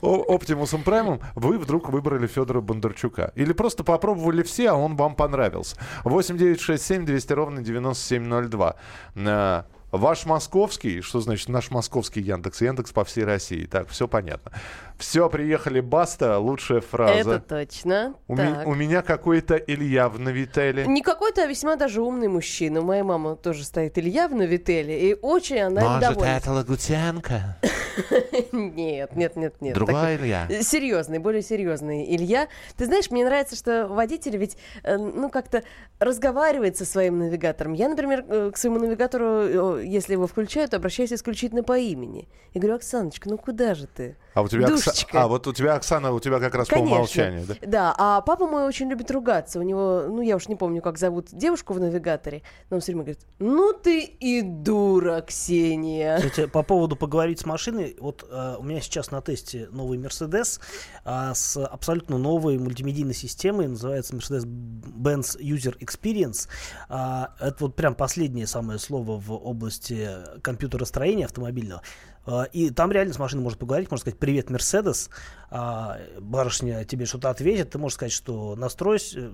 Оптимусом 0.00 0.82
Праймом 0.82 1.20
вы 1.34 1.58
вдруг 1.58 1.90
выбрали 1.90 2.26
Федора 2.26 2.60
Бондарчука. 2.60 3.32
Или 3.34 3.52
просто 3.52 3.84
попробовали 3.84 4.42
все, 4.42 4.70
а 4.70 4.74
он 4.74 4.96
вам 4.96 5.14
понравился. 5.14 5.76
8967 6.04 7.04
200 7.04 7.32
ровно 7.32 7.62
9702. 7.62 8.76
Э, 9.14 9.62
Ваш 9.90 10.26
московский, 10.26 11.00
что 11.00 11.20
значит 11.20 11.48
наш 11.48 11.70
московский 11.70 12.20
Яндекс? 12.20 12.60
Яндекс 12.60 12.92
по 12.92 13.04
всей 13.04 13.24
России. 13.24 13.64
Так, 13.64 13.88
все 13.88 14.06
понятно. 14.06 14.52
Все, 14.98 15.30
приехали 15.30 15.78
Баста, 15.78 16.38
лучшая 16.38 16.80
фраза. 16.80 17.34
Это 17.36 17.40
точно. 17.40 18.14
У, 18.26 18.36
Так. 18.36 18.66
у 18.66 18.74
меня 18.74 19.02
какой-то 19.02 19.54
Илья 19.54 20.08
в 20.08 20.18
Навителе. 20.18 20.86
Не 20.86 21.02
какой-то, 21.02 21.44
а 21.44 21.46
весьма 21.46 21.76
даже 21.76 22.02
умный 22.02 22.26
мужчина. 22.26 22.80
У 22.80 22.84
моей 22.84 23.02
мамы 23.02 23.36
тоже 23.36 23.64
стоит 23.64 23.96
Илья 23.96 24.26
в 24.26 24.34
Навителе, 24.34 25.10
и 25.10 25.14
очень 25.14 25.60
она 25.60 25.94
им 25.94 26.00
довольна. 26.00 26.40
Лагутенко? 26.46 27.58
Нет, 28.52 29.16
нет, 29.16 29.36
нет, 29.36 29.60
нет. 29.60 29.74
Другой 29.74 30.16
Илья? 30.16 30.48
Серьезный, 30.62 31.18
более 31.18 31.42
серьезный 31.42 32.04
Илья. 32.14 32.48
Ты 32.76 32.86
знаешь, 32.86 33.10
мне 33.10 33.24
нравится, 33.24 33.56
что 33.56 33.86
водитель 33.88 34.36
ведь, 34.36 34.56
э, 34.84 34.96
ну, 34.96 35.30
как-то 35.30 35.62
разговаривает 35.98 36.76
со 36.76 36.84
своим 36.84 37.18
навигатором. 37.18 37.72
Я, 37.72 37.88
например, 37.88 38.24
э, 38.28 38.50
к 38.52 38.56
своему 38.56 38.78
навигатору, 38.78 39.78
э, 39.78 39.84
если 39.84 40.12
его 40.12 40.26
включаю, 40.26 40.68
то 40.68 40.76
обращаюсь 40.76 41.12
исключительно 41.12 41.62
по 41.62 41.76
имени. 41.76 42.28
И 42.52 42.58
говорю, 42.58 42.76
Оксаночка, 42.76 43.28
ну 43.28 43.36
куда 43.36 43.74
же 43.74 43.86
ты? 43.86 44.16
А 44.34 44.42
у 44.42 44.48
тебя 44.48 44.68
Душечка. 44.90 45.22
А 45.22 45.28
вот 45.28 45.46
у 45.46 45.52
тебя 45.52 45.74
Оксана, 45.74 46.12
у 46.12 46.20
тебя 46.20 46.38
как 46.40 46.54
раз 46.54 46.68
по 46.68 46.76
Конечно. 46.76 46.96
умолчанию, 46.96 47.46
да? 47.46 47.54
Да, 47.62 47.94
а 47.96 48.20
папа 48.20 48.46
мой 48.46 48.64
очень 48.64 48.88
любит 48.88 49.10
ругаться. 49.10 49.58
У 49.58 49.62
него, 49.62 50.04
ну, 50.08 50.20
я 50.20 50.36
уж 50.36 50.48
не 50.48 50.56
помню, 50.56 50.82
как 50.82 50.98
зовут 50.98 51.28
девушку 51.32 51.72
в 51.74 51.80
навигаторе, 51.80 52.42
но 52.70 52.76
он 52.76 52.80
все 52.80 52.92
время 52.92 53.04
говорит, 53.04 53.20
ну 53.38 53.72
ты 53.72 54.04
и 54.04 54.42
дура, 54.42 55.20
Ксения. 55.20 56.16
Кстати, 56.18 56.46
по 56.46 56.62
поводу 56.62 56.96
поговорить 56.96 57.40
с 57.40 57.46
машиной, 57.46 57.96
вот 58.00 58.26
э, 58.30 58.56
у 58.58 58.62
меня 58.62 58.80
сейчас 58.80 59.10
на 59.10 59.20
тесте 59.20 59.68
новый 59.70 59.98
Mercedes 59.98 60.60
а, 61.04 61.34
с 61.34 61.62
абсолютно 61.64 62.18
новой 62.18 62.58
мультимедийной 62.58 63.14
системой, 63.14 63.68
называется 63.68 64.14
Mercedes-Benz 64.16 65.38
User 65.40 65.78
Experience. 65.78 66.48
А, 66.88 67.34
это 67.40 67.56
вот 67.60 67.76
прям 67.76 67.94
последнее 67.94 68.46
самое 68.46 68.78
слово 68.78 69.18
в 69.18 69.32
области 69.32 70.08
компьютеростроения 70.42 71.26
автомобильного. 71.26 71.82
А, 72.26 72.44
И 72.44 72.70
там 72.70 72.92
реально 72.92 73.14
с 73.14 73.18
машиной 73.18 73.42
можно 73.42 73.58
поговорить, 73.58 73.90
можно 73.90 74.02
сказать 74.02 74.18
«Привет, 74.18 74.50
Мерседес», 74.50 75.10
а, 75.50 75.98
барышня 76.20 76.84
тебе 76.84 77.06
что-то 77.06 77.30
ответит, 77.30 77.70
ты 77.70 77.78
можешь 77.78 77.94
сказать, 77.96 78.12
что 78.12 78.54
настройся, 78.56 79.30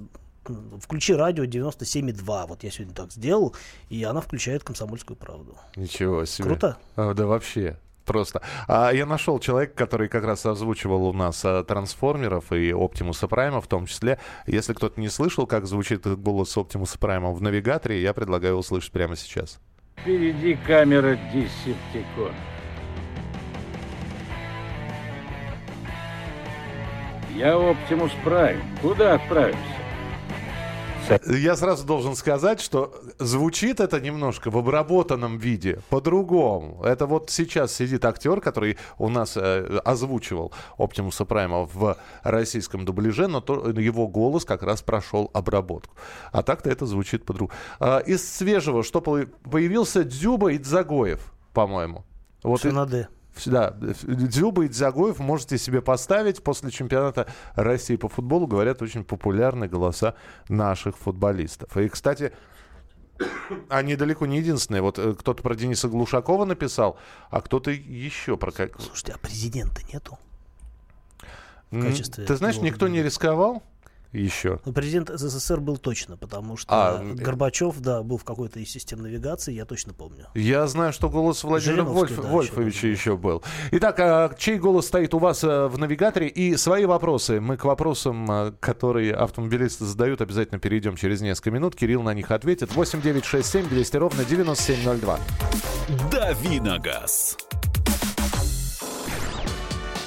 включи 0.81 1.15
радио 1.15 1.45
97,2. 1.45 2.47
Вот 2.47 2.63
я 2.63 2.71
сегодня 2.71 2.95
так 2.95 3.13
сделал, 3.13 3.55
и 3.89 4.05
она 4.05 4.21
включает 4.21 4.65
комсомольскую 4.65 5.17
правду. 5.17 5.57
Ничего 5.77 6.25
себе. 6.25 6.49
Круто. 6.49 6.77
А, 6.97 7.15
да 7.15 7.27
вообще. 7.27 7.79
Просто. 8.05 8.43
А 8.69 8.91
я 8.93 9.07
нашел 9.07 9.39
человека, 9.39 9.73
который 9.75 10.09
как 10.09 10.25
раз 10.25 10.45
озвучивал 10.45 11.09
у 11.09 11.13
нас 11.15 11.43
а, 11.45 11.65
трансформеров 11.65 12.53
и 12.53 12.71
Оптимуса 12.71 13.29
Прайма 13.29 13.61
в 13.63 13.67
том 13.67 13.87
числе. 13.87 14.19
Если 14.47 14.75
кто-то 14.75 15.01
не 15.01 15.09
слышал, 15.09 15.47
как 15.47 15.67
звучит 15.67 16.07
голос 16.07 16.55
Оптимуса 16.57 16.99
Прайма 16.99 17.33
в 17.33 17.41
навигаторе, 17.41 18.03
я 18.03 18.13
предлагаю 18.13 18.57
услышать 18.57 18.93
прямо 18.93 19.17
сейчас. 19.17 19.59
Впереди 19.97 20.55
камера 20.67 21.19
Десептикон. 21.33 22.33
Я 27.35 27.57
Оптимус 27.57 28.13
Прайм. 28.25 28.61
Куда 28.81 29.15
отправимся? 29.15 29.59
Я 31.27 31.55
сразу 31.55 31.85
должен 31.87 32.17
сказать, 32.17 32.63
что 32.63 32.95
звучит 33.19 33.79
это 33.79 34.01
немножко 34.01 34.51
в 34.51 34.57
обработанном 34.57 35.37
виде 35.37 35.81
по-другому. 35.91 36.83
Это 36.83 37.05
вот 37.05 37.29
сейчас 37.29 37.75
сидит 37.75 38.07
актер, 38.07 38.41
который 38.41 38.79
у 38.97 39.11
нас 39.11 39.37
э, 39.37 39.81
озвучивал 39.85 40.53
Оптимуса 40.79 41.27
Прайма 41.27 41.67
в 41.67 41.99
российском 42.23 42.87
дубляже, 42.87 43.27
но 43.29 43.43
то, 43.43 43.69
его 43.69 44.09
голос 44.09 44.47
как 44.47 44.63
раз 44.63 44.81
прошел 44.81 45.31
обработку. 45.35 45.95
А 46.33 46.43
так-то 46.43 46.71
это 46.71 46.87
звучит 46.87 47.27
по-другому. 47.27 47.53
А, 47.81 47.99
из 47.99 48.27
свежего, 48.27 48.83
что 48.83 49.03
по- 49.03 49.27
появился 49.51 50.05
Дзюба 50.05 50.53
и 50.53 50.59
Дзагоев, 50.59 51.21
по-моему. 51.53 52.07
Вот 52.43 52.61
Все 52.61 52.71
и- 52.71 52.73
на 52.73 52.87
«Д». 52.87 53.09
да, 53.47 53.71
Дзюба 53.73 54.65
и 54.65 54.69
Дзагоев 54.69 55.19
можете 55.19 55.59
себе 55.59 55.83
поставить 55.83 56.43
после 56.43 56.71
чемпионата 56.71 57.27
России 57.55 57.97
по 57.97 58.09
футболу. 58.09 58.47
Говорят, 58.47 58.83
очень 58.83 59.05
популярны 59.05 59.69
голоса 59.69 60.15
наших 60.49 60.97
футболистов. 60.97 61.77
И, 61.77 61.89
кстати, 61.89 62.33
они 63.69 63.97
далеко 63.97 64.27
не 64.27 64.39
единственные. 64.39 64.83
Вот 64.83 64.99
э, 64.99 65.15
кто-то 65.15 65.43
про 65.43 65.55
Дениса 65.55 65.89
Глушакова 65.89 66.45
написал, 66.45 66.99
а 67.31 67.41
кто-то 67.41 67.71
еще 67.71 68.37
про... 68.37 68.51
как- 68.51 68.81
Слушайте, 68.81 69.13
а 69.13 69.19
президента 69.19 69.83
нету? 69.93 70.19
М, 71.71 71.83
качестве 71.83 72.25
Ты 72.25 72.37
знаешь, 72.37 72.57
его 72.57 72.67
никто 72.67 72.89
не 72.89 73.03
рисковал 73.03 73.63
еще. 74.23 74.61
Ну, 74.65 74.73
президент 74.73 75.11
СССР 75.11 75.61
был 75.61 75.77
точно, 75.77 76.17
потому 76.17 76.57
что 76.57 76.73
А, 76.75 77.03
Горбачев, 77.05 77.79
да, 77.81 78.03
был 78.03 78.19
в 78.19 78.25
какой-то 78.25 78.61
из 78.61 78.71
систем 78.71 79.01
навигации, 79.03 79.53
я 79.53 79.65
точно 79.65 79.93
помню. 79.93 80.27
Я 80.35 80.67
знаю, 80.67 80.93
что 80.93 81.09
голос 81.11 81.45
Владимира 81.45 81.83
Вольф- 81.85 82.21
да, 82.21 82.29
Вольфовича 82.29 82.89
еще 82.89 83.05
еще 83.05 83.17
был. 83.17 83.43
Итак, 83.73 83.99
а 84.01 84.35
чей 84.39 84.59
голос 84.59 84.87
стоит 84.87 85.15
у 85.15 85.19
вас 85.19 85.45
э, 85.45 85.67
в 85.67 85.79
навигаторе? 85.79 86.29
И 86.29 86.57
свои 86.57 86.85
вопросы. 86.87 87.41
Мы 87.41 87.57
к 87.57 87.65
вопросам, 87.65 88.31
э, 88.31 88.53
которые 88.61 89.15
автомобилисты 89.15 89.85
задают, 89.85 90.21
обязательно 90.21 90.59
перейдем 90.59 90.97
через 90.97 91.21
несколько 91.21 91.51
минут. 91.51 91.77
Кирилл 91.77 92.03
на 92.03 92.15
них 92.15 92.31
ответит. 92.31 92.75
8 92.75 93.03
9 93.03 93.25
6 93.25 93.49
7 93.51 93.69
200 93.69 93.97
ровно 93.97 94.25
9702. 94.25 95.19
«Дави 96.11 96.61
на 96.61 96.79
газ». 96.79 97.37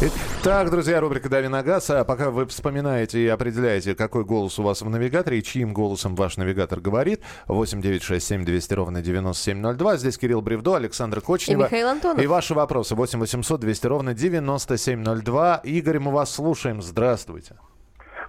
Итак, 0.00 0.70
друзья, 0.70 1.00
рубрика 1.00 1.28
«Дави 1.28 1.48
на 1.48 1.64
газ». 1.64 1.90
А 1.90 2.04
пока 2.04 2.30
вы 2.30 2.46
вспоминаете 2.46 3.18
и 3.18 3.26
определяете, 3.26 3.96
какой 3.96 4.24
голос 4.24 4.56
у 4.60 4.62
вас 4.62 4.80
в 4.80 4.88
навигаторе 4.88 5.40
и 5.40 5.42
чьим 5.42 5.72
голосом 5.72 6.14
ваш 6.14 6.36
навигатор 6.36 6.78
говорит, 6.78 7.20
8 7.48 7.82
9 7.82 8.00
6 8.00 8.24
7 8.24 8.44
200 8.44 8.74
ровно 8.74 9.02
9702. 9.02 9.96
Здесь 9.96 10.16
Кирилл 10.16 10.40
Бревдо, 10.40 10.76
Александр 10.76 11.20
Кочнева. 11.20 11.62
И 11.62 11.64
Михаил 11.64 11.88
Антонов. 11.88 12.22
И 12.22 12.28
ваши 12.28 12.54
вопросы 12.54 12.94
8 12.94 13.18
800 13.18 13.60
200 13.60 13.86
ровно 13.88 14.14
9702. 14.14 15.62
Игорь, 15.64 15.98
мы 15.98 16.12
вас 16.12 16.32
слушаем. 16.32 16.80
Здравствуйте. 16.80 17.56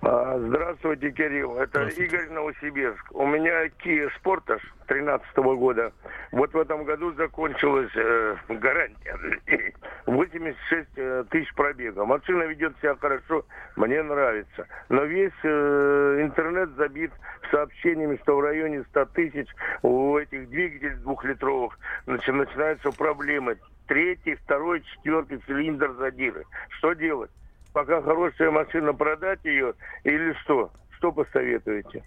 А, 0.02 0.40
Здравствуйте, 0.40 1.12
Кирилл. 1.12 1.58
Это 1.58 1.84
Игорь 1.88 2.30
Новосибирск. 2.30 3.12
У 3.12 3.26
меня 3.26 3.66
Kia 3.84 4.10
Sportage 4.18 4.62
13 4.88 5.38
года. 5.38 5.92
Вот 6.32 6.54
в 6.54 6.58
этом 6.58 6.86
году 6.86 7.14
закончилась 7.14 7.92
э, 7.96 8.36
гарантия. 8.48 9.74
86 10.12 10.88
э, 10.96 11.24
тысяч 11.30 11.54
пробега. 11.54 12.06
Машина 12.06 12.44
ведет 12.44 12.78
себя 12.80 12.96
хорошо, 12.96 13.46
мне 13.76 14.02
нравится. 14.02 14.68
Но 14.90 15.04
весь 15.04 15.32
э, 15.44 16.18
интернет 16.22 16.72
забит 16.72 17.12
сообщениями, 17.52 18.18
что 18.24 18.38
в 18.38 18.42
районе 18.42 18.84
100 18.90 19.06
тысяч 19.06 19.48
у 19.84 20.18
этих 20.18 20.50
двигателей 20.50 20.96
двухлитровых 20.98 21.78
начи- 22.08 22.32
начинаются 22.32 22.92
проблемы. 22.92 23.58
Третий, 23.88 24.36
второй, 24.36 24.82
четвертый 24.82 25.40
цилиндр 25.46 25.94
задиры. 25.94 26.46
Что 26.78 26.94
делать? 26.94 27.32
Пока 27.74 28.02
хорошая 28.02 28.52
машина, 28.52 28.94
продать 28.94 29.40
ее 29.44 29.74
или 30.04 30.34
что? 30.44 30.72
Что 30.98 31.12
посоветуете? 31.12 32.04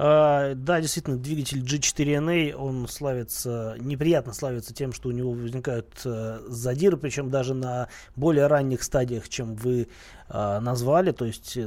А, 0.00 0.54
да, 0.54 0.80
действительно, 0.80 1.16
двигатель 1.16 1.60
G4NA, 1.60 2.54
он 2.54 2.86
славится, 2.86 3.74
неприятно 3.80 4.32
славится 4.32 4.72
тем, 4.72 4.92
что 4.92 5.08
у 5.08 5.12
него 5.12 5.32
возникают 5.32 5.88
э, 6.04 6.38
задиры, 6.46 6.96
причем 6.96 7.30
даже 7.30 7.52
на 7.52 7.88
более 8.14 8.46
ранних 8.46 8.84
стадиях, 8.84 9.28
чем 9.28 9.56
вы 9.56 9.88
э, 10.28 10.58
назвали. 10.60 11.10
То 11.10 11.24
есть 11.24 11.58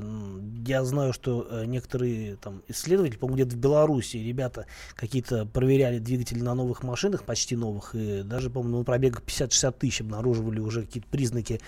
я 0.66 0.86
знаю, 0.86 1.12
что 1.12 1.46
э, 1.52 1.66
некоторые 1.66 2.38
там 2.38 2.64
исследователи, 2.70 3.18
по-моему, 3.18 3.36
где-то 3.36 3.58
в 3.58 3.60
Беларуси 3.60 4.16
ребята 4.16 4.66
какие-то 4.96 5.46
проверяли 5.46 6.00
двигатели 6.00 6.40
на 6.40 6.56
новых 6.56 6.84
машинах, 6.84 7.24
почти 7.26 7.58
новых, 7.58 7.96
и 7.96 8.24
даже, 8.24 8.50
по-моему, 8.50 8.78
на 8.78 8.84
пробегах 8.86 9.24
50-60 9.24 9.76
тысяч 9.78 10.00
обнаруживали 10.00 10.62
уже 10.62 10.84
какие-то 10.84 11.10
признаки 11.10 11.60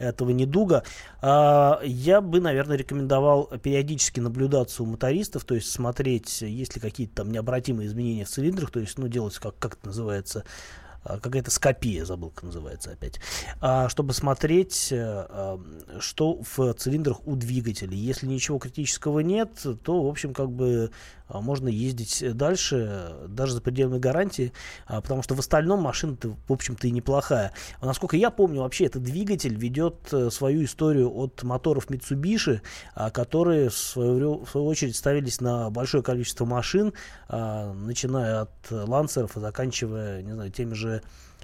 этого 0.00 0.30
недуга. 0.30 0.82
А, 1.20 1.80
Я 1.84 2.20
бы, 2.20 2.40
наверное, 2.40 2.76
рекомендовал 2.76 3.46
периодически 3.62 4.20
наблюдаться 4.20 4.82
у 4.82 4.86
мотористов, 4.86 5.44
то 5.44 5.54
есть 5.54 5.70
смотреть, 5.70 6.42
есть 6.42 6.74
ли 6.74 6.80
какие-то 6.80 7.16
там 7.16 7.30
необратимые 7.30 7.86
изменения 7.86 8.24
в 8.24 8.28
цилиндрах, 8.28 8.70
то 8.70 8.80
есть, 8.80 8.98
ну, 8.98 9.08
делать, 9.08 9.36
как, 9.38 9.58
как 9.58 9.74
это 9.74 9.86
называется, 9.86 10.44
а, 11.02 11.18
какая-то 11.18 11.50
скопия, 11.50 12.04
забыл, 12.04 12.30
как 12.30 12.44
называется 12.44 12.90
опять, 12.90 13.20
А, 13.60 13.88
чтобы 13.88 14.12
смотреть, 14.12 14.88
э, 14.92 14.96
а, 15.00 15.60
что 15.98 16.42
в 16.42 16.74
цилиндрах 16.74 17.26
у 17.26 17.36
двигателя. 17.36 17.94
Если 17.94 18.26
ничего 18.26 18.58
критического 18.58 19.20
нет, 19.20 19.50
то, 19.82 20.02
в 20.02 20.08
общем, 20.08 20.34
как 20.34 20.50
бы 20.50 20.90
можно 21.40 21.68
ездить 21.68 22.24
дальше, 22.36 22.88
э, 22.90 23.26
даже 23.28 23.54
за 23.54 23.60
пределами 23.60 23.98
гарантии, 23.98 24.52
а, 24.86 25.00
потому 25.00 25.22
что 25.22 25.34
в 25.34 25.38
остальном 25.38 25.80
машина-то, 25.80 26.36
в 26.48 26.52
общем-то, 26.52 26.88
и 26.88 26.90
неплохая. 26.90 27.52
А 27.80 27.86
Насколько 27.86 28.16
я 28.16 28.30
помню, 28.30 28.62
вообще 28.62 28.86
этот 28.86 29.02
двигатель 29.02 29.54
ведет 29.54 30.12
э, 30.12 30.30
свою 30.30 30.64
историю 30.64 31.14
от 31.16 31.42
моторов 31.42 31.88
Mitsubishi, 31.88 32.60
а, 32.94 33.10
которые 33.10 33.68
в 33.68 33.76
свою, 33.76 34.44
в 34.44 34.50
свою 34.50 34.66
очередь 34.66 34.96
ставились 34.96 35.40
на 35.40 35.70
большое 35.70 36.02
количество 36.02 36.44
машин, 36.44 36.92
а, 37.28 37.72
начиная 37.72 38.42
от 38.42 38.50
э, 38.70 38.84
лансеров 38.86 39.36
и 39.36 39.40
заканчивая, 39.40 40.22
не 40.22 40.32
знаю, 40.32 40.50
теми 40.50 40.74
же 40.74 41.02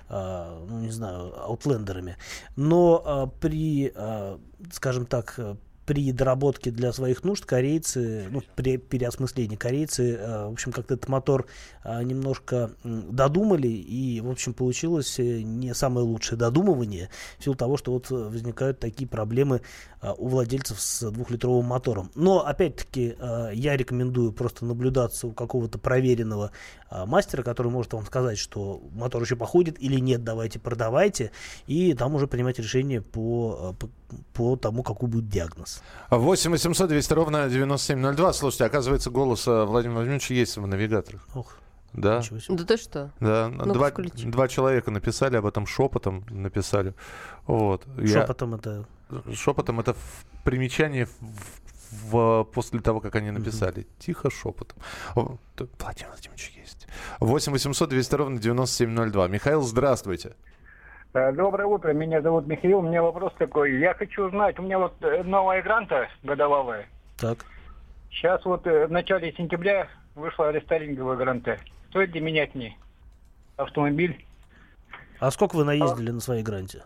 а, 0.09 0.65
ну, 0.69 0.81
не 0.81 0.91
знаю, 0.91 1.35
аутлендерами. 1.43 2.17
Но 2.55 3.03
а, 3.05 3.27
при, 3.27 3.93
а, 3.95 4.39
скажем 4.71 5.05
так, 5.05 5.35
э, 5.39 5.57
при 5.87 6.13
доработке 6.13 6.71
для 6.71 6.93
своих 6.93 7.23
нужд 7.23 7.45
корейцы, 7.47 8.27
ну, 8.31 8.43
при 8.57 8.77
переосмыслении 8.77 9.57
корейцы, 9.57 10.17
э, 10.17 10.49
в 10.49 10.53
общем, 10.53 10.73
как-то 10.73 10.95
этот 10.95 11.09
мотор 11.09 11.47
э, 11.85 12.03
немножко 12.03 12.73
додумали, 12.83 13.69
и, 13.69 14.21
в 14.21 14.29
общем, 14.29 14.53
получилось 14.53 15.19
э, 15.21 15.43
не 15.43 15.75
самое 15.75 16.05
лучшее 16.05 16.39
додумывание, 16.39 17.09
в 17.39 17.45
силу 17.45 17.55
того, 17.55 17.77
что 17.77 17.93
вот 17.93 18.11
возникают 18.11 18.81
такие 18.81 19.09
проблемы 19.09 19.61
у 20.13 20.29
владельцев 20.29 20.81
с 20.81 21.11
двухлитровым 21.11 21.67
мотором. 21.67 22.11
Но, 22.15 22.47
опять-таки, 22.47 23.17
э, 23.19 23.51
я 23.55 23.77
рекомендую 23.77 24.33
просто 24.33 24.65
наблюдаться 24.65 25.27
у 25.27 25.33
какого-то 25.33 25.79
проверенного 25.79 26.51
э, 26.91 27.05
мастера, 27.07 27.43
который 27.43 27.71
может 27.71 27.93
вам 27.93 28.05
сказать, 28.07 28.39
что 28.39 28.83
мотор 28.93 29.23
еще 29.23 29.37
походит 29.37 29.77
или 29.83 29.99
нет, 30.01 30.25
давайте 30.25 30.59
продавайте, 30.59 31.31
и 31.67 31.95
там 31.95 32.15
уже 32.15 32.27
принимать 32.27 32.59
решение 32.59 33.03
по, 33.03 33.75
э, 33.81 33.87
по, 33.87 33.89
по 34.33 34.57
тому, 34.57 34.83
какой 34.83 35.09
будет 35.09 35.29
диагноз. 35.29 35.83
8 36.11 36.51
800 36.51 36.89
200 36.89 37.13
ровно 37.13 37.49
9702. 37.49 38.33
Слушайте, 38.33 38.65
оказывается, 38.65 39.11
голос 39.11 39.47
э, 39.47 39.65
Владимира 39.65 39.97
Владимировича 39.97 40.35
есть 40.35 40.57
в 40.57 40.67
навигаторах. 40.67 41.27
Ох. 41.35 41.57
Да. 41.97 42.23
Да 42.49 42.65
ты 42.65 42.77
что? 42.77 43.11
Да, 43.21 43.49
два, 43.49 43.91
включи. 43.91 44.27
два 44.27 44.49
человека 44.49 44.91
написали 44.91 45.37
об 45.37 45.47
этом 45.47 45.67
шепотом, 45.67 46.25
написали. 46.31 46.95
Вот. 47.47 47.85
Я- 47.97 48.21
Шепотом 48.23 48.55
это... 48.55 48.85
Шепотом 49.35 49.81
это 49.81 49.95
в 49.95 50.25
примечании 50.45 51.05
в- 51.05 52.11
в- 52.13 52.45
после 52.45 52.81
того, 52.81 53.01
как 53.01 53.15
они 53.17 53.31
написали. 53.31 53.87
Тихо 53.99 54.31
шепотом. 54.31 54.79
О, 55.15 55.39
Владимир 55.81 56.11
Владимирович 56.11 56.53
есть. 56.61 56.87
8 57.21 57.53
800 57.53 57.89
200 57.89 58.15
ровно 58.15 58.39
9702. 58.41 59.29
Михаил, 59.29 59.63
здравствуйте. 59.63 60.35
Э, 61.15 61.33
Доброе 61.33 61.67
утро, 61.67 61.93
меня 61.93 62.21
зовут 62.21 62.47
Михаил. 62.47 62.79
У 62.81 62.83
меня 62.83 63.03
вопрос 63.03 63.33
такой. 63.39 63.79
Я 63.79 63.95
хочу 63.95 64.27
узнать, 64.27 64.59
у 64.59 64.63
меня 64.63 64.79
вот 64.79 64.93
э, 65.03 65.23
новая 65.23 65.63
гранта 65.63 66.09
годовалая. 66.23 66.87
Так. 67.17 67.39
Сейчас 68.11 68.45
вот 68.45 68.67
э, 68.67 68.87
в 68.87 68.91
начале 68.91 69.33
сентября 69.33 69.89
вышла 70.15 70.51
рестайлинговая 70.51 71.17
гранта. 71.17 71.59
Стоит 71.97 72.15
ли 72.15 72.21
менять 72.21 72.55
мне 72.55 72.77
автомобиль? 73.57 74.23
А 75.19 75.31
сколько 75.31 75.57
вы 75.57 75.65
наездили 75.65 76.11
на 76.11 76.21
своей 76.21 76.43
гранте? 76.43 76.83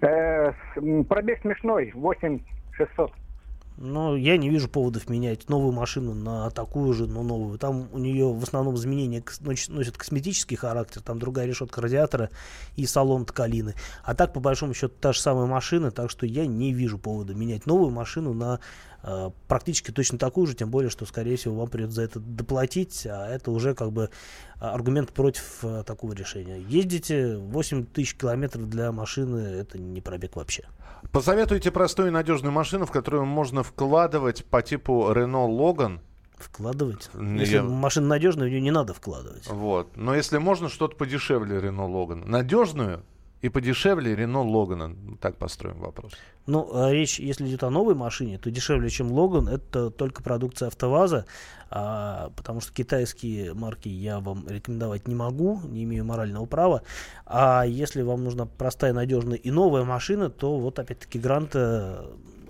Э, 0.00 0.50
пробег 1.08 1.40
смешной, 1.42 1.92
8600. 1.94 3.12
Ну, 3.78 4.16
я 4.16 4.36
не 4.36 4.48
вижу 4.48 4.68
поводов 4.68 5.08
менять 5.08 5.48
новую 5.48 5.72
машину 5.72 6.14
на 6.14 6.50
такую 6.50 6.92
же, 6.94 7.06
но 7.06 7.22
новую. 7.22 7.58
Там 7.60 7.88
у 7.92 7.98
нее 7.98 8.32
в 8.32 8.42
основном 8.42 8.74
изменения 8.74 9.22
носят 9.68 9.96
косметический 9.96 10.56
характер, 10.56 11.00
там 11.00 11.20
другая 11.20 11.46
решетка 11.46 11.80
радиатора 11.80 12.30
и 12.74 12.86
салон 12.86 13.24
ткалины. 13.24 13.74
А 14.02 14.16
так, 14.16 14.32
по 14.32 14.40
большому 14.40 14.74
счету, 14.74 14.94
та 15.00 15.12
же 15.12 15.20
самая 15.20 15.46
машина, 15.46 15.92
так 15.92 16.10
что 16.10 16.26
я 16.26 16.44
не 16.46 16.72
вижу 16.72 16.98
повода 16.98 17.34
менять 17.34 17.66
новую 17.66 17.90
машину 17.90 18.34
на 18.34 18.58
практически 19.48 19.90
точно 19.90 20.18
такую 20.18 20.46
же, 20.46 20.54
тем 20.54 20.70
более, 20.70 20.90
что, 20.90 21.06
скорее 21.06 21.36
всего, 21.36 21.56
вам 21.56 21.68
придется 21.68 21.96
за 21.96 22.02
это 22.02 22.20
доплатить, 22.20 23.06
а 23.06 23.28
это 23.28 23.50
уже 23.50 23.74
как 23.74 23.92
бы 23.92 24.10
аргумент 24.60 25.12
против 25.12 25.64
э, 25.64 25.82
такого 25.84 26.12
решения. 26.12 26.60
Ездите 26.68 27.36
8 27.36 27.86
тысяч 27.86 28.14
километров 28.14 28.68
для 28.68 28.92
машины, 28.92 29.38
это 29.38 29.78
не 29.78 30.00
пробег 30.00 30.36
вообще. 30.36 30.64
Посоветуйте 31.10 31.72
простую 31.72 32.08
и 32.08 32.10
надежную 32.12 32.52
машину, 32.52 32.86
в 32.86 32.92
которую 32.92 33.24
можно 33.24 33.62
вкладывать 33.64 34.44
по 34.44 34.62
типу 34.62 35.10
Renault 35.10 35.50
Logan. 35.50 36.00
Вкладывать? 36.36 37.10
Если 37.14 37.56
я- 37.56 37.62
машина 37.62 38.06
надежная, 38.06 38.46
в 38.46 38.50
нее 38.50 38.60
не 38.60 38.70
надо 38.70 38.94
вкладывать. 38.94 39.46
Вот. 39.48 39.96
Но 39.96 40.14
если 40.14 40.38
можно, 40.38 40.68
что-то 40.68 40.96
подешевле 40.96 41.56
Renault 41.58 41.90
Logan. 41.92 42.28
Надежную 42.28 43.02
и 43.42 43.48
подешевле 43.48 44.14
Рено 44.14 44.42
Логана? 44.42 44.96
Так 45.20 45.36
построим 45.36 45.78
вопрос. 45.80 46.12
Ну, 46.46 46.70
а 46.74 46.90
речь, 46.90 47.18
если 47.20 47.46
идет 47.46 47.64
о 47.64 47.70
новой 47.70 47.94
машине, 47.94 48.38
то 48.38 48.50
дешевле, 48.50 48.88
чем 48.88 49.12
Логан, 49.12 49.48
это 49.48 49.90
только 49.90 50.22
продукция 50.22 50.68
АвтоВАЗа, 50.68 51.26
а, 51.70 52.30
потому 52.36 52.60
что 52.60 52.72
китайские 52.72 53.54
марки 53.54 53.88
я 53.88 54.20
вам 54.20 54.46
рекомендовать 54.48 55.08
не 55.08 55.14
могу, 55.14 55.60
не 55.64 55.84
имею 55.84 56.04
морального 56.04 56.46
права. 56.46 56.82
А 57.26 57.64
если 57.64 58.02
вам 58.02 58.24
нужна 58.24 58.46
простая, 58.46 58.92
надежная 58.92 59.36
и 59.36 59.50
новая 59.50 59.84
машина, 59.84 60.30
то 60.30 60.58
вот 60.58 60.78
опять-таки 60.78 61.18
Грант 61.18 61.50
э, 61.54 62.04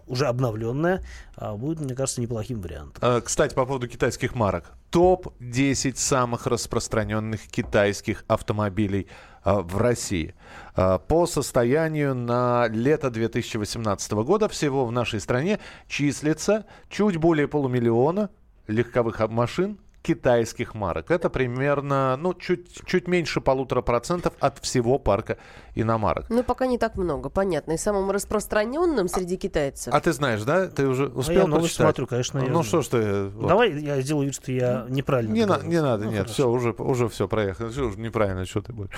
уже 0.07 0.27
обновленная, 0.27 1.03
а, 1.37 1.55
будет, 1.57 1.81
мне 1.81 1.95
кажется, 1.95 2.21
неплохим 2.21 2.61
вариантом. 2.61 2.97
А, 3.01 3.21
Кстати, 3.21 3.55
по 3.55 3.65
поводу 3.65 3.89
китайских 3.89 4.35
марок. 4.35 4.73
Топ-10 4.91 5.97
самых 5.97 6.47
распространенных 6.47 7.49
китайских 7.49 8.25
автомобилей 8.29 9.09
в 9.45 9.77
России. 9.77 10.35
А, 10.75 10.99
По 10.99 11.27
состоянию 11.27 12.15
на 12.15 12.69
лето 12.69 13.11
2018 13.11 14.13
года 14.13 14.49
всего 14.49 14.87
в 14.87 14.93
нашей 14.93 15.21
стране 15.21 15.59
числится 15.89 16.67
чуть 16.89 17.17
более 17.17 17.49
полумиллиона 17.49 18.31
легковых 18.67 19.21
а- 19.21 19.29
машин 19.29 19.79
китайских 20.03 20.75
марок. 20.75 21.11
Это 21.11 21.31
примерно, 21.31 22.17
ну, 22.17 22.35
чуть, 22.35 22.85
чуть 22.85 23.07
меньше 23.09 23.41
полутора 23.41 23.83
процентов 23.83 24.35
от 24.41 24.59
всего 24.59 24.99
парка 24.99 25.39
иномарок. 25.75 26.26
Ну, 26.29 26.43
пока 26.45 26.67
не 26.67 26.79
так 26.79 26.97
много, 26.97 27.29
понятно. 27.29 27.73
И 27.73 27.76
самым 27.76 28.11
распространенным 28.11 29.09
среди 29.09 29.37
китайцев. 29.37 29.93
А 29.93 30.00
ты 30.00 30.12
знаешь, 30.12 30.43
да? 30.43 30.67
Ты 30.69 30.87
уже 30.87 31.07
успел 31.07 31.43
я 31.43 31.47
новости 31.47 31.76
прочитать? 31.76 31.97
смотрю, 31.97 32.07
конечно, 32.07 32.38
я 32.38 32.50
Ну 32.50 32.62
что 32.62 32.83
ж 32.83 32.88
ты... 32.88 33.25
вот. 33.29 33.49
Давай 33.49 33.73
я 33.81 34.00
сделаю 34.02 34.26
вид, 34.26 34.35
что 34.35 34.52
я 34.52 34.87
неправильно. 34.88 35.33
Не, 35.33 35.47
на- 35.47 35.62
не 35.62 35.81
надо, 35.81 36.05
Ну, 36.05 36.11
нет, 36.11 36.19
хорошо. 36.23 36.33
все, 36.35 36.50
уже, 36.50 36.71
уже 36.73 37.09
все, 37.09 37.29
проехали. 37.29 37.71
Все, 37.71 37.87
уже 37.87 37.99
неправильно, 37.99 38.45
что 38.45 38.61
ты 38.61 38.73
будешь. 38.73 38.91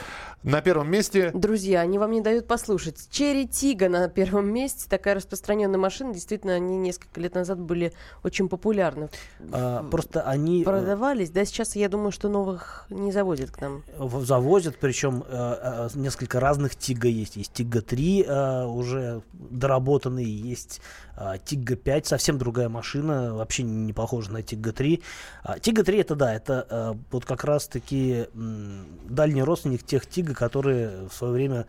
На 0.42 0.60
первом 0.62 0.90
месте... 0.90 1.30
Друзья, 1.32 1.80
они 1.80 1.98
вам 1.98 2.10
не 2.10 2.20
дают 2.20 2.46
послушать. 2.46 3.08
Черри 3.10 3.46
Тига 3.46 3.88
на 3.88 4.08
первом 4.08 4.52
месте. 4.52 4.86
Такая 4.88 5.14
распространенная 5.14 5.78
машина. 5.78 6.12
Действительно, 6.12 6.54
они 6.54 6.76
несколько 6.76 7.20
лет 7.20 7.34
назад 7.34 7.58
были 7.60 7.92
очень 8.22 8.48
популярны. 8.48 9.08
А, 9.52 9.84
просто 9.90 10.22
они 10.22 10.62
э, 10.62 10.64
Продавались. 10.64 11.30
Да, 11.30 11.44
сейчас 11.44 11.76
я 11.76 11.88
думаю, 11.88 12.10
что 12.12 12.28
новых 12.28 12.86
не 12.90 13.12
заводят 13.12 13.50
к 13.50 13.60
нам. 13.60 13.82
завозят, 14.22 14.76
причем 14.80 15.22
э, 15.28 15.88
э, 15.88 15.88
несколько 15.94 16.40
разных 16.40 16.63
Тига 16.68 17.08
есть. 17.08 17.36
Есть 17.36 17.52
Тига 17.52 17.80
3 17.80 18.24
э, 18.26 18.64
уже 18.64 19.22
доработанный, 19.32 20.24
есть 20.24 20.80
э, 21.16 21.34
Тига 21.44 21.76
5, 21.76 22.06
совсем 22.06 22.38
другая 22.38 22.68
машина, 22.68 23.34
вообще 23.34 23.62
не 23.62 23.92
похожа 23.92 24.32
на 24.32 24.42
Тига 24.42 24.72
3. 24.72 25.02
А, 25.42 25.58
Тига 25.58 25.84
3 25.84 25.98
это 25.98 26.14
да, 26.14 26.34
это 26.34 26.66
э, 26.68 26.94
вот 27.10 27.24
как 27.24 27.44
раз 27.44 27.68
таки 27.68 28.26
дальний 28.34 29.42
родственник 29.42 29.84
тех 29.84 30.06
Тига, 30.06 30.34
которые 30.34 31.08
в 31.08 31.14
свое 31.14 31.32
время 31.32 31.66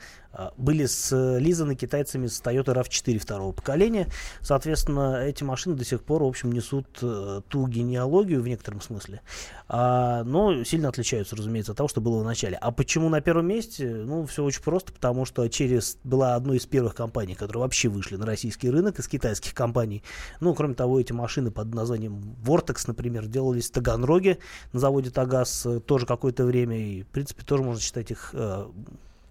были 0.58 0.86
слизаны 0.86 1.76
китайцами 1.76 2.28
с 2.28 2.42
Toyota 2.42 2.74
RAV4 2.76 3.18
второго 3.20 3.52
поколения. 3.52 4.08
Соответственно, 4.42 5.24
эти 5.24 5.44
машины 5.44 5.76
до 5.76 5.86
сих 5.86 6.04
пор, 6.04 6.24
в 6.24 6.28
общем, 6.28 6.52
несут 6.52 6.88
э, 7.02 7.42
ту 7.48 7.68
генеалогию 7.68 8.42
в 8.42 8.48
некотором 8.48 8.82
смысле, 8.82 9.22
а, 9.68 10.24
но 10.24 10.64
сильно 10.64 10.90
отличаются, 10.90 11.36
разумеется, 11.36 11.72
от 11.72 11.78
того, 11.78 11.88
что 11.88 12.02
было 12.02 12.22
в 12.22 12.26
начале. 12.26 12.58
А 12.58 12.72
почему 12.72 13.10
на 13.10 13.22
первом 13.22 13.48
месте? 13.48 13.88
Ну, 13.90 14.26
все 14.26 14.44
очень 14.44 14.62
просто, 14.62 14.92
потому 14.92 15.26
что 15.26 15.48
через 15.48 15.98
была 16.04 16.36
одной 16.36 16.58
из 16.58 16.66
первых 16.66 16.96
компаний, 16.96 17.36
которые 17.36 17.62
вообще 17.62 17.88
вышли 17.88 18.16
на 18.16 18.26
российский 18.26 18.70
рынок 18.70 19.00
из 19.00 19.08
китайских 19.36 19.54
компаний. 19.54 20.04
Ну, 20.40 20.54
кроме 20.54 20.76
того, 20.76 21.00
эти 21.00 21.14
машины 21.14 21.52
под 21.52 21.74
названием 21.74 22.36
Vortex, 22.44 22.84
например, 22.88 23.28
делались 23.28 23.70
в 23.70 23.74
Таганроге 23.74 24.40
на 24.74 24.80
заводе 24.80 25.10
Тагаз 25.10 25.66
э, 25.66 25.80
тоже 25.80 26.06
какое-то 26.06 26.46
время, 26.46 26.78
и, 26.78 27.04
в 27.04 27.08
принципе, 27.08 27.44
тоже 27.44 27.64
можно 27.64 27.82
считать 27.82 28.12
их 28.12 28.32
э, 28.34 28.66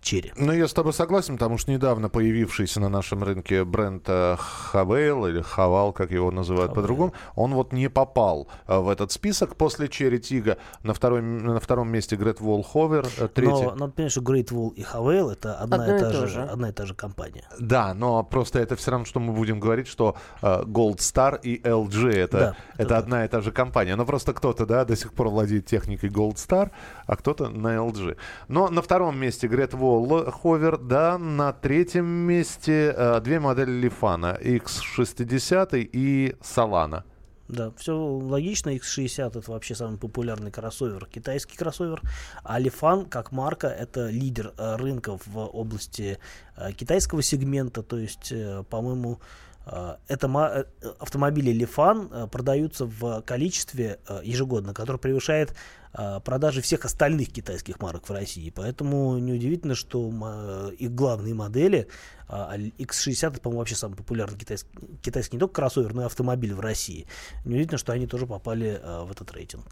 черри. 0.04 0.32
Ну, 0.37 0.52
я 0.52 0.68
с 0.68 0.73
тобой 0.73 0.92
согласен, 0.92 1.34
потому 1.34 1.58
что 1.58 1.73
недавно 1.73 2.08
появившийся 2.08 2.80
на 2.80 2.88
нашем 2.88 3.25
рынке 3.25 3.64
бренд 3.64 4.04
э, 4.06 4.37
Хавейл 4.38 5.26
или 5.26 5.40
Хавал, 5.40 5.92
как 5.92 6.11
его 6.11 6.30
называют 6.30 6.75
по-другому, 6.75 7.12
он 7.34 7.54
вот 7.54 7.73
не 7.73 7.88
попал 7.88 8.49
э, 8.66 8.78
в 8.78 8.88
этот 8.88 9.11
список 9.11 9.56
после 9.56 9.88
Черри 9.88 10.20
Тига. 10.20 10.58
На, 10.82 10.92
второй, 10.92 11.23
на 11.23 11.58
втором 11.58 11.88
месте 11.88 12.16
Грет 12.16 12.40
Wall 12.40 12.64
Hover, 12.75 13.08
э, 13.18 13.28
третий. 13.28 13.64
Но 13.64 13.75
надо 13.75 13.92
понять, 13.92 14.12
что 14.12 14.20
Great 14.20 14.50
Wall 14.50 14.75
и 14.75 14.82
Havail 14.82 15.32
это 15.32 15.54
одна, 15.54 15.76
Одно 15.76 15.96
и 15.96 16.00
та 16.00 16.12
же, 16.12 16.26
же. 16.28 16.42
одна 16.42 16.68
и 16.68 16.73
та 16.73 16.87
же 16.87 16.94
компания. 16.94 17.44
Да, 17.58 17.94
но 17.94 18.23
просто 18.23 18.58
это 18.58 18.76
все 18.76 18.90
равно, 18.90 19.06
что 19.06 19.20
мы 19.20 19.32
будем 19.32 19.58
говорить, 19.58 19.88
что 19.88 20.16
Gold 20.42 20.99
Star 20.99 21.40
и 21.42 21.61
LG 21.62 22.12
это, 22.12 22.38
Да, 22.38 22.56
это, 22.76 22.99
одна 22.99 23.25
и 23.25 23.28
та 23.28 23.40
же 23.40 23.52
компания. 23.52 23.96
Но 23.96 24.04
просто 24.04 24.32
кто-то, 24.32 24.66
да, 24.66 24.84
до 24.84 24.96
сих 24.96 25.12
пор 25.12 25.28
владеет 25.28 25.66
техникой 25.66 26.11
Gold 26.11 26.34
Star, 26.34 26.70
а 27.06 27.16
кто-то 27.16 27.49
на 27.49 27.76
LG. 27.76 28.17
Но 28.49 28.69
на 28.69 28.82
втором 28.82 29.19
месте 29.19 29.47
Great 29.47 29.71
Wall 30.00 30.35
Hover, 30.43 30.78
да, 30.83 31.19
на 31.19 31.52
третьем 31.52 32.07
месте 32.07 32.95
э, 32.97 33.21
две 33.21 33.41
модели 33.41 33.71
Лифана, 33.71 34.39
X60 34.41 35.78
и 35.93 36.37
Solana. 36.41 37.04
Да, 37.49 37.73
все 37.76 37.95
логично. 37.97 38.71
X60 38.71 39.39
это 39.39 39.50
вообще 39.50 39.75
самый 39.75 39.99
популярный 39.99 40.50
кроссовер, 40.50 41.07
китайский 41.07 41.57
кроссовер. 41.57 42.00
А 42.43 42.61
Lifan 42.61 43.09
как 43.09 43.33
марка 43.33 43.67
это 43.67 44.09
лидер 44.09 44.54
э, 44.57 44.76
рынка 44.76 45.19
в 45.26 45.39
области 45.39 46.19
э, 46.57 46.73
китайского 46.73 47.23
сегмента. 47.23 47.83
То 47.83 47.99
есть, 47.99 48.33
э, 48.33 48.65
по-моему, 48.71 49.21
это 50.09 50.67
автомобили 50.99 51.50
э, 52.13 52.26
продаются 52.26 52.85
в 52.85 53.23
количестве 53.23 53.99
ежегодно, 54.23 54.75
которое 54.75 54.99
превышает 54.99 55.54
продажи 56.25 56.61
всех 56.61 56.85
остальных 56.85 57.33
китайских 57.33 57.80
марок 57.80 58.09
в 58.09 58.13
России. 58.13 58.52
Поэтому 58.54 59.19
неудивительно, 59.19 59.75
что 59.75 60.73
их 60.78 60.95
главные 60.95 61.35
модели 61.35 61.89
а, 62.28 62.57
X60 62.57 63.33
это, 63.33 63.41
по-моему, 63.41 63.61
вообще 63.61 63.76
самый 63.76 63.97
популярный 63.97 64.39
китайский, 64.39 64.69
китайский 65.02 65.37
не 65.37 65.41
только 65.41 65.54
кроссовер, 65.54 65.95
но 65.95 66.02
и 66.02 66.04
автомобиль 66.07 66.54
в 66.54 66.61
России. 66.61 67.07
Неудивительно, 67.45 67.78
что 67.78 67.93
они 67.93 68.07
тоже 68.07 68.26
попали 68.26 68.80
а, 68.83 69.04
в 69.04 69.11
этот 69.11 69.30
рейтинг. 69.33 69.65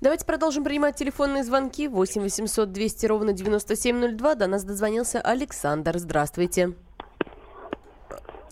Давайте 0.00 0.24
продолжим 0.24 0.64
принимать 0.64 0.96
телефонные 0.96 1.44
звонки. 1.44 1.88
8 1.88 2.22
800 2.22 2.72
200 2.72 3.06
ровно 3.06 3.32
9702. 3.32 4.34
До 4.34 4.46
нас 4.46 4.64
дозвонился 4.64 5.20
Александр. 5.20 5.98
Здравствуйте. 5.98 6.74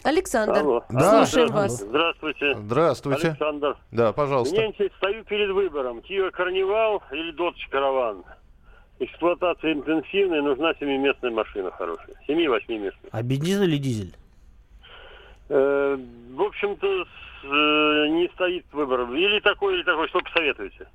Александр, 0.02 0.58
Алло. 0.60 0.84
Да, 0.88 1.24
слушаем 1.26 1.52
вас. 1.52 1.80
Здравствуйте. 1.80 2.54
Здравствуйте. 2.56 3.28
Александр. 3.28 3.76
Да, 3.90 4.12
пожалуйста. 4.12 4.54
Меня 4.56 4.66
интересует, 4.68 4.92
стою 4.96 5.24
перед 5.24 5.50
выбором. 5.50 5.98
Kia 5.98 6.30
Carnival 6.32 7.02
или 7.12 7.34
Dodge 7.34 7.70
Caravan. 7.70 8.24
Эксплуатация 8.98 9.72
интенсивная, 9.72 10.42
нужна 10.42 10.74
семиместная 10.74 11.30
машина 11.30 11.70
хорошая. 11.70 12.16
Семи-восьмиместная. 12.26 13.10
А 13.12 13.22
бензин 13.22 13.62
или 13.62 13.76
дизель? 13.78 14.14
Э, 15.48 15.98
в 16.34 16.42
общем-то, 16.42 17.04
с- 17.04 17.44
э, 17.44 18.08
не 18.10 18.28
стоит 18.34 18.64
выбор. 18.72 19.10
Или 19.12 19.40
такой, 19.40 19.74
или 19.74 19.82
такой. 19.82 20.08
Что 20.08 20.20
посоветуете? 20.20 20.86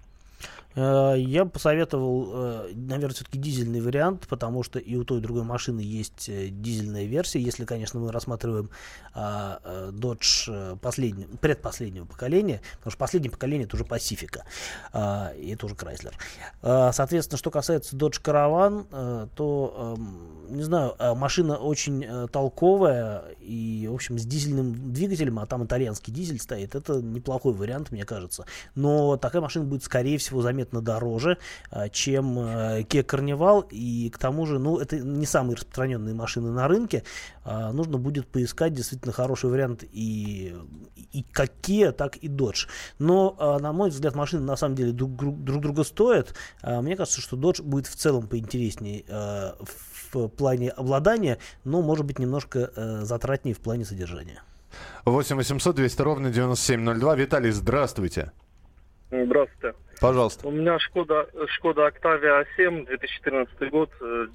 Э, 0.76 1.16
Я 1.18 1.46
бы 1.46 1.52
посоветовал, 1.52 2.32
э, 2.34 2.72
наверное, 2.76 3.16
все-таки 3.16 3.40
дизельный 3.40 3.82
вариант, 3.82 4.28
потому 4.28 4.64
что 4.64 4.80
и 4.80 4.96
у 4.96 5.04
той, 5.04 5.20
и 5.20 5.22
другой 5.22 5.44
машины 5.44 5.80
есть 5.80 6.30
э, 6.30 6.50
дизельная 6.50 7.06
версия, 7.06 7.40
если, 7.40 7.66
конечно, 7.66 8.00
мы 8.00 8.12
рассматриваем 8.12 8.70
а, 9.14 9.60
Dodge 9.92 10.78
последнего, 10.80 11.30
предпоследнего 11.38 12.06
поколения, 12.06 12.62
потому 12.78 12.92
что 12.92 13.00
последнее 13.00 13.32
поколение 13.32 13.66
это 13.66 13.76
уже 13.78 13.86
Pacifica, 13.86 14.42
а, 14.92 15.32
и 15.38 15.54
это 15.54 15.66
уже 15.66 15.76
Chrysler. 15.76 16.14
А, 16.62 16.92
Соответственно, 16.92 17.38
что 17.38 17.52
касается 17.52 17.96
Dodge 17.96 18.22
Caravan, 18.22 19.30
то, 19.36 19.96
эм, 19.98 20.56
не 20.56 20.64
знаю, 20.64 20.96
машина 21.16 21.58
очень 21.58 22.28
толковая 22.30 23.24
и, 23.40 23.88
в 23.90 23.94
общем, 23.94 24.18
с 24.20 24.26
дизельным 24.26 24.94
двигателем, 24.94 25.40
а 25.40 25.46
там 25.46 25.66
итальянский 25.66 26.14
дизель 26.14 26.40
стоит, 26.40 26.76
это 26.76 27.02
неплохой 27.02 27.54
вариант, 27.54 27.92
мне 27.92 28.06
кажется. 28.06 28.46
Но 28.76 29.18
такая 29.18 29.42
машина 29.42 29.66
будет, 29.66 29.84
скорее 29.84 30.18
всего, 30.18 30.42
заметно 30.66 30.82
дороже, 30.82 31.38
а, 31.70 31.90
чем 31.90 32.40
э, 32.40 32.82
Kia 32.82 33.06
Carnival, 33.06 33.68
и 33.70 34.10
к 34.10 34.18
тому 34.18 34.46
же, 34.46 34.60
ну, 34.60 34.78
это 34.78 34.98
не 35.00 35.26
самые 35.26 35.56
распространенные 35.56 36.14
машины 36.16 36.52
на 36.52 36.68
рынке, 36.68 37.04
А, 37.48 37.72
нужно 37.72 38.00
будет 38.00 38.28
поискать 38.28 38.74
действительно 38.74 39.14
хороший 39.14 39.52
вариант 39.52 39.84
и, 39.84 40.56
и 41.14 41.24
как 41.32 41.52
Kia, 41.62 41.92
так 41.92 42.18
и 42.18 42.28
Dodge. 42.28 42.68
Но, 42.98 43.36
а, 43.38 43.60
на 43.60 43.72
мой 43.72 43.90
взгляд, 43.92 44.16
машины 44.16 44.42
на 44.42 44.56
самом 44.56 44.76
деле 44.76 44.92
друг, 44.92 45.16
друг- 45.16 45.44
друг 45.44 45.62
друга 45.62 45.84
стоят. 45.84 46.34
Мне 46.64 46.96
кажется, 46.96 47.22
что 47.22 47.38
Dodge 47.38 47.62
будет 47.62 47.86
в 47.86 47.96
целом 47.96 48.28
поинтереснее 48.28 49.04
в 50.12 50.28
плане 50.30 50.70
обладания, 50.70 51.38
но, 51.64 51.82
может 51.82 52.06
быть, 52.06 52.20
немножко 52.20 52.72
э, 52.76 53.02
затратнее 53.04 53.54
в 53.54 53.60
плане 53.60 53.86
содержания. 53.86 54.42
8 55.06 55.36
800 55.36 55.76
200 55.76 56.02
ровно 56.02 56.32
9702. 56.32 57.16
Виталий, 57.16 57.52
здравствуйте. 57.52 58.32
Здравствуйте. 59.24 59.78
Пожалуйста. 60.02 60.48
У 60.48 60.52
меня 60.52 60.78
Шкода, 60.80 61.28
Шкода 61.48 61.88
Октавия 61.88 62.46
7, 62.58 62.86
2014 62.86 63.70
год, 63.70 63.90
э, 64.02 64.28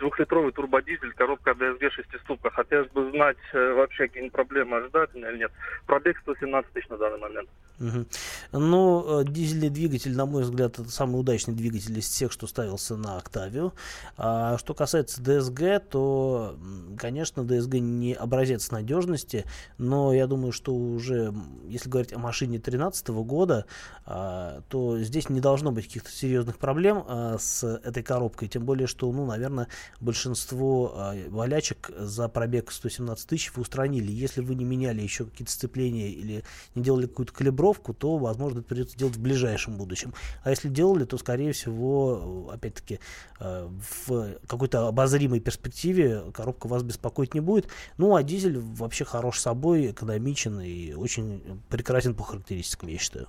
двухлитровый 0.00 0.52
турбодизель, 0.52 1.12
коробка 1.12 1.52
DSG 1.52 1.90
шестиступка. 1.90 2.50
Хотелось 2.50 2.90
бы 2.90 3.10
знать, 3.10 3.36
э, 3.52 3.72
вообще 3.74 4.08
какие 4.08 4.28
проблемы 4.28 4.78
ожидают 4.78 5.14
или 5.14 5.38
нет. 5.38 5.52
Пробег 5.86 6.18
117 6.22 6.72
тысяч 6.72 6.88
на 6.88 6.96
данный 6.96 7.18
момент. 7.18 7.48
Угу. 7.80 8.04
Ну, 8.52 9.20
э, 9.20 9.24
дизельный 9.24 9.70
двигатель, 9.70 10.14
на 10.14 10.26
мой 10.26 10.42
взгляд, 10.42 10.78
это 10.78 10.90
самый 10.90 11.18
удачный 11.18 11.54
двигатель 11.54 11.98
из 11.98 12.08
всех, 12.08 12.30
что 12.30 12.46
ставился 12.46 12.96
на 12.96 13.16
Октавию. 13.16 13.72
А 14.18 14.58
что 14.58 14.74
касается 14.74 15.22
DSG, 15.22 15.80
то, 15.90 16.58
конечно, 16.98 17.40
DSG 17.40 17.78
не 17.78 18.12
образец 18.12 18.70
надежности, 18.70 19.46
но 19.78 20.12
я 20.12 20.26
думаю, 20.26 20.52
что 20.52 20.74
уже, 20.74 21.32
если 21.64 21.88
говорить 21.88 22.12
о 22.12 22.18
машине 22.18 22.58
2013 22.58 23.08
года, 23.24 23.64
а, 24.04 24.60
то 24.68 24.98
здесь 24.98 25.30
не 25.30 25.40
должно 25.40 25.72
быть 25.72 25.86
каких-то 25.86 26.10
серьезных 26.10 26.58
проблем 26.58 27.04
а, 27.08 27.38
с 27.38 27.64
этой 27.64 28.02
коробкой, 28.02 28.48
тем 28.48 28.64
более, 28.64 28.88
что, 28.88 29.10
ну, 29.10 29.24
наверное, 29.24 29.68
большинство 30.00 30.92
а, 30.94 31.14
валячек 31.28 31.90
за 31.96 32.28
пробег 32.28 32.70
117 32.70 33.28
тысяч 33.28 33.52
вы 33.54 33.62
устранили. 33.62 34.10
Если 34.10 34.40
вы 34.40 34.54
не 34.54 34.64
меняли 34.64 35.02
еще 35.02 35.24
какие-то 35.24 35.52
сцепления 35.52 36.08
или 36.08 36.44
не 36.74 36.82
делали 36.82 37.06
какую-то 37.06 37.32
калибровку, 37.32 37.94
то, 37.94 38.16
возможно, 38.18 38.60
это 38.60 38.68
придется 38.68 38.96
делать 38.96 39.16
в 39.16 39.20
ближайшем 39.20 39.76
будущем. 39.76 40.14
А 40.42 40.50
если 40.50 40.68
делали, 40.68 41.04
то, 41.04 41.18
скорее 41.18 41.52
всего, 41.52 42.50
опять-таки, 42.52 43.00
э, 43.40 43.68
в 44.06 44.34
какой-то 44.46 44.88
обозримой 44.88 45.40
перспективе 45.40 46.22
коробка 46.32 46.66
вас 46.68 46.82
беспокоить 46.82 47.34
не 47.34 47.40
будет. 47.40 47.68
Ну, 47.98 48.14
а 48.14 48.22
дизель 48.22 48.58
вообще 48.58 49.04
хорош 49.04 49.38
собой, 49.40 49.90
экономичен 49.90 50.60
и 50.60 50.92
очень 50.92 51.62
прекрасен 51.68 52.14
по 52.14 52.22
характеристикам, 52.22 52.88
я 52.88 52.98
считаю. 52.98 53.28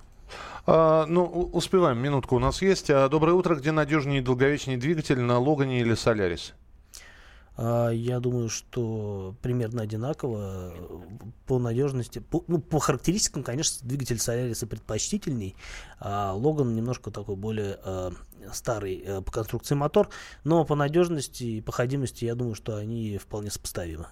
А, 0.65 1.05
ну, 1.05 1.25
успеваем, 1.25 1.97
минутку 1.97 2.35
у 2.35 2.39
нас 2.39 2.61
есть. 2.61 2.89
А, 2.89 3.09
доброе 3.09 3.33
утро. 3.33 3.55
Где 3.55 3.71
надежнее 3.71 4.19
и 4.19 4.23
долговечнее 4.23 4.77
двигатель, 4.77 5.19
на 5.19 5.39
Логане 5.39 5.81
или 5.81 5.95
Солярисе? 5.95 6.53
А, 7.57 7.89
я 7.89 8.19
думаю, 8.19 8.49
что 8.49 9.35
примерно 9.41 9.81
одинаково 9.81 10.73
по 11.45 11.59
надежности. 11.59 12.19
По, 12.19 12.43
ну, 12.47 12.59
по 12.59 12.79
характеристикам, 12.79 13.43
конечно, 13.43 13.87
двигатель 13.87 14.19
Соляриса 14.19 14.67
предпочтительней, 14.67 15.55
а 15.99 16.33
Логан 16.33 16.75
немножко 16.75 17.11
такой 17.11 17.35
более 17.35 17.79
а, 17.83 18.11
старый 18.53 19.03
э, 19.05 19.21
по 19.21 19.31
конструкции 19.31 19.75
мотор, 19.75 20.09
но 20.43 20.65
по 20.65 20.75
надежности 20.75 21.43
и 21.43 21.61
походимости 21.61 22.25
я 22.25 22.35
думаю, 22.35 22.55
что 22.55 22.75
они 22.75 23.17
вполне 23.17 23.51
сопоставимы. 23.51 24.07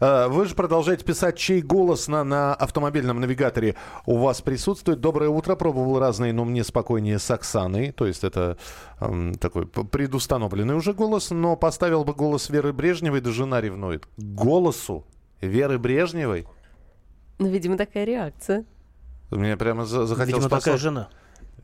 А, 0.00 0.28
вы 0.28 0.46
же 0.46 0.54
продолжаете 0.54 1.04
писать, 1.04 1.36
чей 1.36 1.62
голос 1.62 2.08
на, 2.08 2.24
на 2.24 2.54
автомобильном 2.54 3.20
навигаторе 3.20 3.76
у 4.06 4.16
вас 4.16 4.40
присутствует. 4.40 5.00
Доброе 5.00 5.30
утро, 5.30 5.56
пробовал 5.56 5.98
разные, 5.98 6.32
но 6.32 6.44
мне 6.44 6.64
спокойнее 6.64 7.18
с 7.18 7.30
Оксаной, 7.30 7.92
то 7.92 8.06
есть 8.06 8.24
это 8.24 8.58
эм, 9.00 9.34
такой 9.34 9.66
предустановленный 9.66 10.74
уже 10.74 10.92
голос, 10.92 11.30
но 11.30 11.56
поставил 11.56 12.04
бы 12.04 12.14
голос 12.14 12.50
Веры 12.50 12.72
Брежневой, 12.72 13.20
да 13.20 13.30
жена 13.30 13.60
ревнует. 13.60 14.06
Голосу 14.16 15.04
Веры 15.40 15.78
Брежневой? 15.78 16.46
Ну, 17.38 17.48
видимо, 17.48 17.76
такая 17.76 18.04
реакция. 18.04 18.64
Мне 19.30 19.56
прямо 19.56 19.84
захотелось... 19.84 20.26
Видимо, 20.26 20.42
спасать. 20.42 20.64
такая 20.64 20.78
жена. 20.78 21.08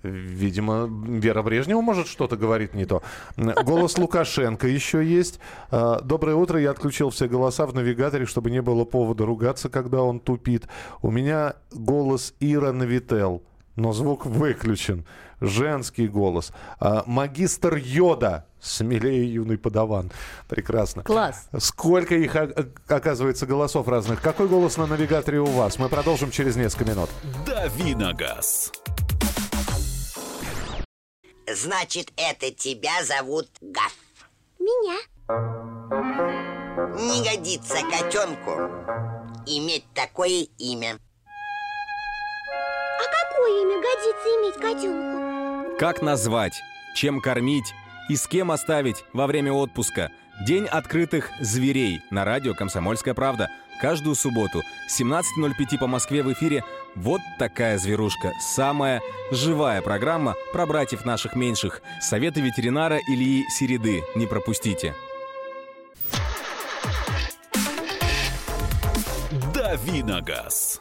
Видимо, 0.03 0.88
Вера 0.88 1.42
Брежнева, 1.42 1.81
может, 1.81 2.07
что-то 2.07 2.37
говорит 2.37 2.74
не 2.74 2.85
то. 2.85 3.03
Голос 3.37 3.98
Лукашенко 3.98 4.68
еще 4.68 5.05
есть. 5.05 5.40
А, 5.70 6.01
Доброе 6.01 6.37
утро. 6.37 6.61
Я 6.61 6.70
отключил 6.70 7.11
все 7.11 7.27
голоса 7.29 7.66
в 7.66 7.74
навигаторе, 7.74 8.24
чтобы 8.24 8.51
не 8.51 8.62
было 8.62 8.85
повода 8.85 9.27
ругаться, 9.27 9.68
когда 9.68 10.03
он 10.03 10.20
тупит. 10.20 10.68
У 11.03 11.11
меня 11.11 11.55
голос 11.72 12.35
Ира 12.38 12.72
Навител, 12.72 13.42
но 13.74 13.92
звук 13.92 14.24
выключен. 14.24 15.05
Женский 15.40 16.07
голос. 16.07 16.53
А, 16.79 17.03
магистр 17.07 17.74
Йода. 17.77 18.46
Смелее 18.61 19.33
юный 19.33 19.59
подаван. 19.59 20.11
Прекрасно. 20.48 21.03
Класс. 21.03 21.48
Сколько 21.59 22.14
их, 22.16 22.37
оказывается, 22.88 23.46
голосов 23.46 23.87
разных. 23.87 24.20
Какой 24.20 24.48
голос 24.48 24.77
на 24.77 24.87
навигаторе 24.87 25.40
у 25.40 25.46
вас? 25.46 25.79
Мы 25.79 25.88
продолжим 25.88 26.31
через 26.31 26.57
несколько 26.57 26.85
минут. 26.85 27.11
Дави 27.46 27.94
на 27.94 28.12
газ. 28.12 28.72
Значит, 31.54 32.12
это 32.16 32.50
тебя 32.50 33.02
зовут 33.04 33.48
Гаф. 33.61 33.94
Меня. 34.58 34.98
Не 36.94 37.22
годится 37.24 37.78
котенку 37.90 38.50
иметь 39.46 39.84
такое 39.94 40.46
имя. 40.58 40.98
А 42.98 43.04
какое 43.30 43.62
имя 43.62 43.76
годится 43.80 44.28
иметь 44.37 44.54
котенку? 44.56 45.78
Как 45.78 46.02
назвать? 46.02 46.61
Чем 46.94 47.20
кормить? 47.20 47.72
И 48.08 48.16
с 48.16 48.26
кем 48.26 48.50
оставить 48.50 49.04
во 49.12 49.26
время 49.26 49.52
отпуска? 49.52 50.11
День 50.46 50.66
открытых 50.66 51.30
зверей 51.40 52.02
на 52.11 52.24
радио 52.24 52.54
«Комсомольская 52.54 53.14
правда». 53.14 53.50
Каждую 53.80 54.16
субботу 54.16 54.62
17.05 54.90 55.78
по 55.78 55.87
Москве 55.87 56.22
в 56.22 56.32
эфире 56.32 56.64
«Вот 56.98 57.20
такая 57.38 57.78
зверушка». 57.78 58.32
Самая 58.40 59.00
живая 59.30 59.82
программа 59.82 60.34
про 60.52 60.66
братьев 60.66 61.04
наших 61.04 61.37
меньших. 61.37 61.80
Советы 62.00 62.40
ветеринара 62.40 62.98
Ильи 63.08 63.44
Середы. 63.48 64.02
Не 64.16 64.26
пропустите. 64.26 64.94
Давиногаз. 69.54 70.80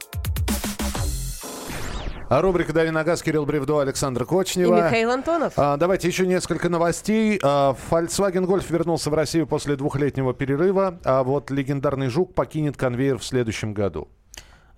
А 2.30 2.41
рубрика 2.41 2.73
«Дави 2.73 2.89
на 2.89 3.03
газ» 3.03 3.21
Кирилл 3.21 3.45
Бревдо, 3.45 3.80
Александр 3.80 4.25
Кочнева. 4.25 4.80
И 4.80 4.82
Михаил 4.82 5.12
Антонов. 5.12 5.53
А, 5.56 5.77
давайте 5.77 6.08
еще 6.08 6.25
несколько 6.25 6.67
новостей. 6.67 7.39
А, 7.43 7.75
Volkswagen 7.91 8.45
Golf 8.45 8.65
вернулся 8.69 9.12
в 9.12 9.13
Россию 9.13 9.45
после 9.45 9.75
двухлетнего 9.75 10.34
перерыва, 10.34 10.99
а 11.06 11.23
вот 11.23 11.51
легендарный 11.51 12.10
«Жук» 12.10 12.34
покинет 12.34 12.75
конвейер 12.75 13.19
в 13.19 13.23
следующем 13.23 13.73
году. 13.73 14.10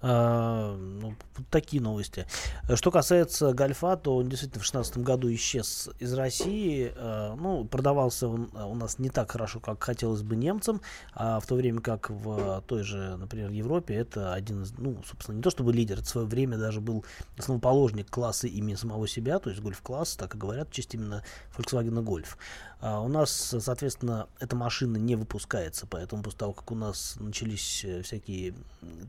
А, 0.01 0.75
ну, 0.77 1.13
такие 1.49 1.81
новости. 1.81 2.25
Что 2.73 2.91
касается 2.91 3.53
Гольфа, 3.53 3.97
то 3.97 4.15
он 4.15 4.29
действительно 4.29 4.61
в 4.61 4.69
2016 4.69 4.97
году 4.99 5.33
исчез 5.33 5.89
из 5.99 6.13
России. 6.13 6.93
А, 6.95 7.35
ну, 7.35 7.65
продавался 7.65 8.27
он 8.27 8.49
у 8.55 8.75
нас 8.75 8.99
не 8.99 9.09
так 9.09 9.31
хорошо, 9.31 9.59
как 9.59 9.83
хотелось 9.83 10.21
бы 10.21 10.35
немцам, 10.35 10.81
а 11.13 11.39
в 11.39 11.47
то 11.47 11.55
время 11.55 11.81
как 11.81 12.09
в 12.09 12.63
той 12.67 12.83
же, 12.83 13.17
например, 13.17 13.49
Европе 13.51 13.95
это 13.95 14.33
один 14.33 14.63
из, 14.63 14.73
ну, 14.77 15.01
собственно, 15.05 15.37
не 15.37 15.41
то 15.41 15.49
чтобы 15.49 15.73
лидер, 15.73 16.01
в 16.01 16.07
свое 16.07 16.27
время 16.27 16.57
даже 16.57 16.79
был 16.79 17.03
основоположник 17.37 18.09
класса 18.09 18.47
имени 18.47 18.75
самого 18.75 19.07
себя, 19.07 19.39
то 19.39 19.49
есть 19.49 19.61
гольф-класс, 19.61 20.15
так 20.15 20.35
и 20.35 20.37
говорят 20.37 20.71
честь 20.71 20.93
именно 20.95 21.23
Volkswagen 21.57 22.03
Golf. 22.03 22.37
А 22.81 23.01
у 23.01 23.09
нас, 23.09 23.55
соответственно, 23.59 24.29
эта 24.39 24.55
машина 24.55 24.95
не 24.95 25.15
выпускается, 25.15 25.85
поэтому 25.85 26.23
после 26.23 26.39
того, 26.39 26.53
как 26.53 26.71
у 26.71 26.75
нас 26.75 27.17
начались 27.19 27.83
э, 27.83 28.01
всякие 28.03 28.53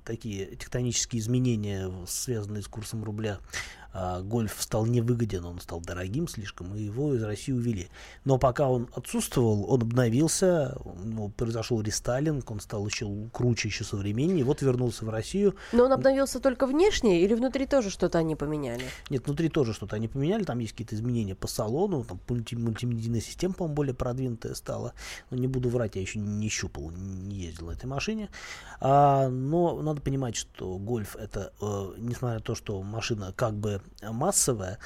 такие 0.04 0.56
тектонические 0.56 1.20
изменения, 1.20 1.88
связанные 2.08 2.64
с 2.64 2.68
курсом 2.68 3.04
рубля, 3.04 3.38
а, 3.92 4.20
гольф 4.22 4.56
стал 4.60 4.86
невыгоден, 4.86 5.44
он 5.44 5.60
стал 5.60 5.80
дорогим 5.80 6.28
слишком, 6.28 6.74
и 6.74 6.82
его 6.82 7.14
из 7.14 7.22
России 7.22 7.52
увели. 7.52 7.88
Но 8.24 8.38
пока 8.38 8.68
он 8.68 8.88
отсутствовал, 8.94 9.70
он 9.70 9.82
обновился, 9.82 10.76
у 10.84 11.04
него 11.04 11.28
произошел 11.28 11.80
рестайлинг, 11.80 12.50
он 12.50 12.60
стал 12.60 12.86
еще 12.86 13.08
круче, 13.32 13.68
еще 13.68 13.84
современнее, 13.84 14.44
вот 14.44 14.62
вернулся 14.62 15.04
в 15.04 15.10
Россию. 15.10 15.56
Но 15.72 15.84
он 15.84 15.92
обновился 15.92 16.40
только 16.40 16.66
внешне 16.66 17.22
или 17.22 17.34
внутри 17.34 17.66
тоже 17.66 17.90
что-то 17.90 18.18
они 18.18 18.36
поменяли? 18.36 18.84
Нет, 19.08 19.26
внутри 19.26 19.48
тоже 19.48 19.72
что-то 19.72 19.96
они 19.96 20.08
поменяли, 20.08 20.44
там 20.44 20.58
есть 20.58 20.72
какие-то 20.72 20.94
изменения 20.94 21.34
по 21.34 21.48
салону, 21.48 22.04
там 22.04 22.20
мульти 22.28 22.54
мультимедийная 22.54 23.20
система, 23.20 23.54
по-моему, 23.54 23.74
более 23.74 23.94
продвинутая 23.94 24.54
стала. 24.54 24.94
Но 25.30 25.36
не 25.36 25.46
буду 25.46 25.68
врать, 25.68 25.96
я 25.96 26.02
еще 26.02 26.18
не 26.18 26.48
щупал, 26.48 26.90
не 26.90 27.36
ездил 27.36 27.66
на 27.66 27.72
этой 27.72 27.86
машине. 27.86 28.28
А, 28.80 29.28
но 29.28 29.82
надо 29.82 30.00
понимать, 30.00 30.36
что 30.36 30.78
гольф 30.78 31.16
это, 31.16 31.52
э, 31.60 31.94
несмотря 31.98 32.38
на 32.38 32.40
то, 32.40 32.54
что 32.54 32.80
машина 32.82 33.32
как 33.36 33.54
бы 33.54 33.79
массовая, 34.02 34.78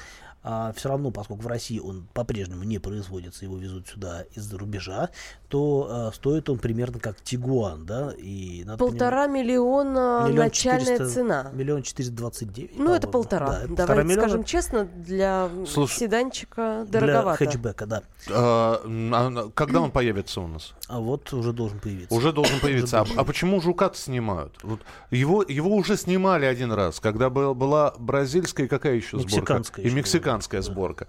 а 0.47 0.71
все 0.73 0.89
равно, 0.89 1.09
поскольку 1.09 1.41
в 1.41 1.47
России 1.47 1.79
он 1.79 2.07
по-прежнему 2.13 2.63
не 2.63 2.77
производится, 2.77 3.45
его 3.45 3.57
везут 3.57 3.87
сюда 3.87 4.25
из-за 4.35 4.59
рубежа, 4.59 5.09
то 5.47 6.09
э, 6.11 6.15
стоит 6.15 6.51
он 6.51 6.59
примерно 6.59 6.99
как 6.99 7.19
Тигуан, 7.19 7.87
да? 7.87 8.11
И 8.15 8.63
надо 8.63 8.77
полтора 8.77 9.23
понимать, 9.23 9.43
миллиона 9.43 10.25
миллион 10.27 10.35
начальная 10.35 10.97
400, 10.99 11.07
цена. 11.07 11.51
Миллион 11.51 11.81
четыреста 11.81 12.13
двадцать 12.13 12.53
девять. 12.53 12.77
Ну, 12.77 12.93
это 12.93 13.07
полтора. 13.07 13.47
Да, 13.47 13.53
это 13.53 13.61
Давайте 13.61 13.75
полтора 13.75 14.03
миллиона. 14.03 14.21
скажем 14.21 14.43
честно, 14.43 14.85
для 14.85 15.49
Слушай, 15.65 15.97
седанчика 15.97 16.85
дороговато. 16.89 17.39
Для 17.39 17.47
хэтчбека, 17.47 17.85
да. 17.87 18.03
А, 18.29 18.81
а, 18.85 19.49
когда 19.55 19.81
он 19.81 19.89
появится 19.89 20.41
у 20.41 20.47
нас? 20.47 20.75
А 20.87 20.99
вот 20.99 21.33
уже 21.33 21.53
должен 21.53 21.79
появиться. 21.79 22.13
Уже 22.13 22.31
должен 22.31 22.59
появиться. 22.59 23.01
а, 23.01 23.05
а 23.17 23.23
почему 23.23 23.61
жука 23.61 23.89
снимают? 23.95 24.59
Вот 24.61 24.81
его, 25.09 25.41
его 25.41 25.75
уже 25.75 25.97
снимали 25.97 26.45
один 26.45 26.71
раз, 26.71 26.99
когда 26.99 27.31
был, 27.31 27.55
была 27.55 27.95
бразильская 27.97 28.67
какая 28.67 28.93
еще 28.93 29.17
сборка? 29.17 29.35
Мексиканская. 29.35 29.85
И 29.85 29.89
мексиканская 29.89 30.34
американская 30.35 30.61
сборка. 30.61 31.07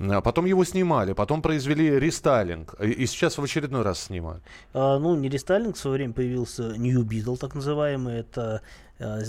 А 0.00 0.20
потом 0.20 0.44
его 0.44 0.64
снимали, 0.64 1.12
потом 1.12 1.40
произвели 1.40 2.00
рестайлинг, 2.00 2.74
и 2.80 3.06
сейчас 3.06 3.38
в 3.38 3.44
очередной 3.44 3.82
раз 3.82 4.00
снимают. 4.00 4.42
А, 4.72 4.98
ну, 4.98 5.14
не 5.14 5.28
рестайлинг, 5.28 5.76
в 5.76 5.78
свое 5.78 5.98
время 5.98 6.12
появился 6.12 6.74
New 6.76 7.04
Beetle, 7.04 7.36
так 7.36 7.54
называемый, 7.54 8.16
это 8.16 8.62
а, 8.98 9.20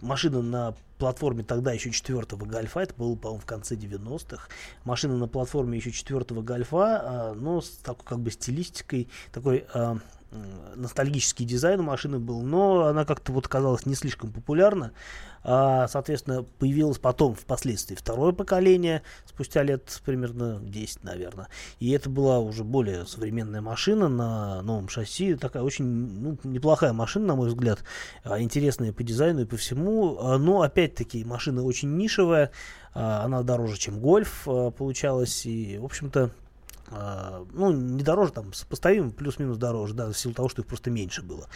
машина 0.00 0.40
на 0.40 0.74
платформе 0.96 1.44
тогда 1.44 1.72
еще 1.72 1.90
четвертого 1.90 2.46
гольфа, 2.46 2.80
это 2.80 2.94
было, 2.94 3.16
по-моему, 3.16 3.42
в 3.42 3.44
конце 3.44 3.74
90-х. 3.74 4.48
Машина 4.84 5.18
на 5.18 5.28
платформе 5.28 5.76
еще 5.76 5.90
четвертого 5.90 6.40
гольфа, 6.40 7.00
а, 7.02 7.34
но 7.34 7.60
с 7.60 7.68
такой 7.68 8.06
как 8.06 8.20
бы 8.20 8.30
стилистикой, 8.30 9.08
такой 9.30 9.66
а, 9.74 9.98
ностальгический 10.76 11.44
дизайн 11.44 11.80
у 11.80 11.84
машины 11.84 12.18
был, 12.18 12.42
но 12.42 12.86
она 12.86 13.04
как-то 13.04 13.32
вот 13.32 13.48
казалась 13.48 13.86
не 13.86 13.94
слишком 13.94 14.32
популярна. 14.32 14.92
А, 15.46 15.88
соответственно, 15.88 16.42
появилось 16.58 16.98
потом 16.98 17.34
впоследствии 17.34 17.94
второе 17.94 18.32
поколение, 18.32 19.02
спустя 19.26 19.62
лет 19.62 20.00
примерно 20.04 20.58
10, 20.62 21.04
наверное. 21.04 21.48
И 21.80 21.90
это 21.90 22.08
была 22.08 22.38
уже 22.38 22.64
более 22.64 23.04
современная 23.04 23.60
машина 23.60 24.08
на 24.08 24.62
новом 24.62 24.88
шасси. 24.88 25.34
Такая 25.34 25.62
очень 25.62 25.84
ну, 25.84 26.38
неплохая 26.44 26.94
машина, 26.94 27.26
на 27.26 27.34
мой 27.34 27.48
взгляд. 27.48 27.80
А, 28.22 28.40
интересная 28.40 28.92
по 28.92 29.02
дизайну 29.02 29.42
и 29.42 29.44
по 29.44 29.58
всему. 29.58 30.16
А, 30.18 30.38
но, 30.38 30.62
опять-таки, 30.62 31.24
машина 31.24 31.62
очень 31.62 31.94
нишевая. 31.94 32.50
А, 32.94 33.24
она 33.24 33.42
дороже, 33.42 33.76
чем 33.76 34.00
гольф 34.00 34.44
получалась. 34.44 35.44
И, 35.44 35.76
в 35.76 35.84
общем-то, 35.84 36.30
ну, 36.90 37.72
не 37.72 38.02
дороже, 38.02 38.32
там, 38.32 38.52
сопоставимо, 38.52 39.10
плюс-минус 39.10 39.56
дороже, 39.56 39.94
да, 39.94 40.06
в 40.06 40.14
силу 40.14 40.34
того, 40.34 40.48
что 40.48 40.62
их 40.62 40.68
просто 40.68 40.90
меньше 40.90 41.22
было. 41.22 41.48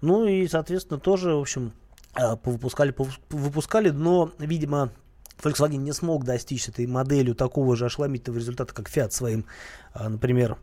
Ну 0.00 0.26
и, 0.26 0.46
соответственно, 0.48 1.00
тоже, 1.00 1.34
в 1.34 1.40
общем, 1.40 1.72
uh, 2.14 2.36
повыпускали, 2.36 2.92
повыпускали, 2.92 3.90
но, 3.90 4.30
видимо, 4.38 4.90
Volkswagen 5.42 5.76
не 5.76 5.92
смог 5.92 6.24
достичь 6.24 6.68
этой 6.68 6.86
моделью 6.86 7.34
такого 7.34 7.76
же 7.76 7.86
ошеломительного 7.86 8.38
результата, 8.38 8.72
как 8.72 8.88
Fiat 8.88 9.10
своим, 9.10 9.44
uh, 9.94 10.08
например, 10.08 10.56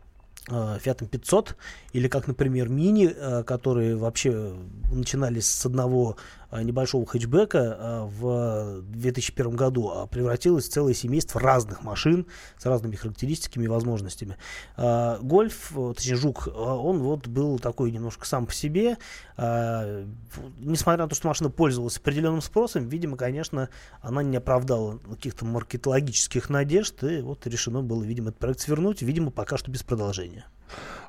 Fiat 0.47 1.07
500, 1.07 1.55
или 1.93 2.09
как, 2.09 2.27
например, 2.27 2.67
Mini, 2.67 3.43
которые 3.45 3.95
вообще 3.95 4.53
начинались 4.91 5.47
с 5.47 5.65
одного 5.65 6.17
небольшого 6.61 7.05
хэтчбека 7.05 7.57
э, 7.57 8.03
в 8.05 8.81
2001 8.83 9.55
году, 9.55 9.89
а 9.89 10.07
превратилось 10.07 10.67
в 10.67 10.71
целое 10.71 10.93
семейство 10.93 11.39
разных 11.39 11.83
машин 11.83 12.27
с 12.57 12.65
разными 12.65 12.95
характеристиками 12.95 13.65
и 13.65 13.67
возможностями. 13.67 14.37
Э, 14.77 15.17
Гольф, 15.21 15.73
точнее 15.95 16.15
Жук, 16.15 16.47
он 16.47 16.99
вот 16.99 17.27
был 17.27 17.59
такой 17.59 17.91
немножко 17.91 18.27
сам 18.27 18.45
по 18.45 18.53
себе. 18.53 18.97
Несмотря 19.35 21.03
на 21.03 21.09
то, 21.09 21.15
что 21.15 21.27
машина 21.27 21.49
пользовалась 21.49 21.97
определенным 21.97 22.41
спросом, 22.41 22.87
видимо, 22.87 23.17
конечно, 23.17 23.69
она 24.01 24.21
не 24.21 24.37
оправдала 24.37 24.99
каких-то 24.99 25.45
маркетологических 25.45 26.49
надежд, 26.49 27.03
и 27.03 27.21
вот 27.21 27.47
решено 27.47 27.81
было, 27.81 28.03
видимо, 28.03 28.29
этот 28.29 28.39
проект 28.39 28.59
свернуть, 28.59 29.01
видимо, 29.01 29.31
пока 29.31 29.57
что 29.57 29.71
без 29.71 29.81
продолжения. 29.81 30.45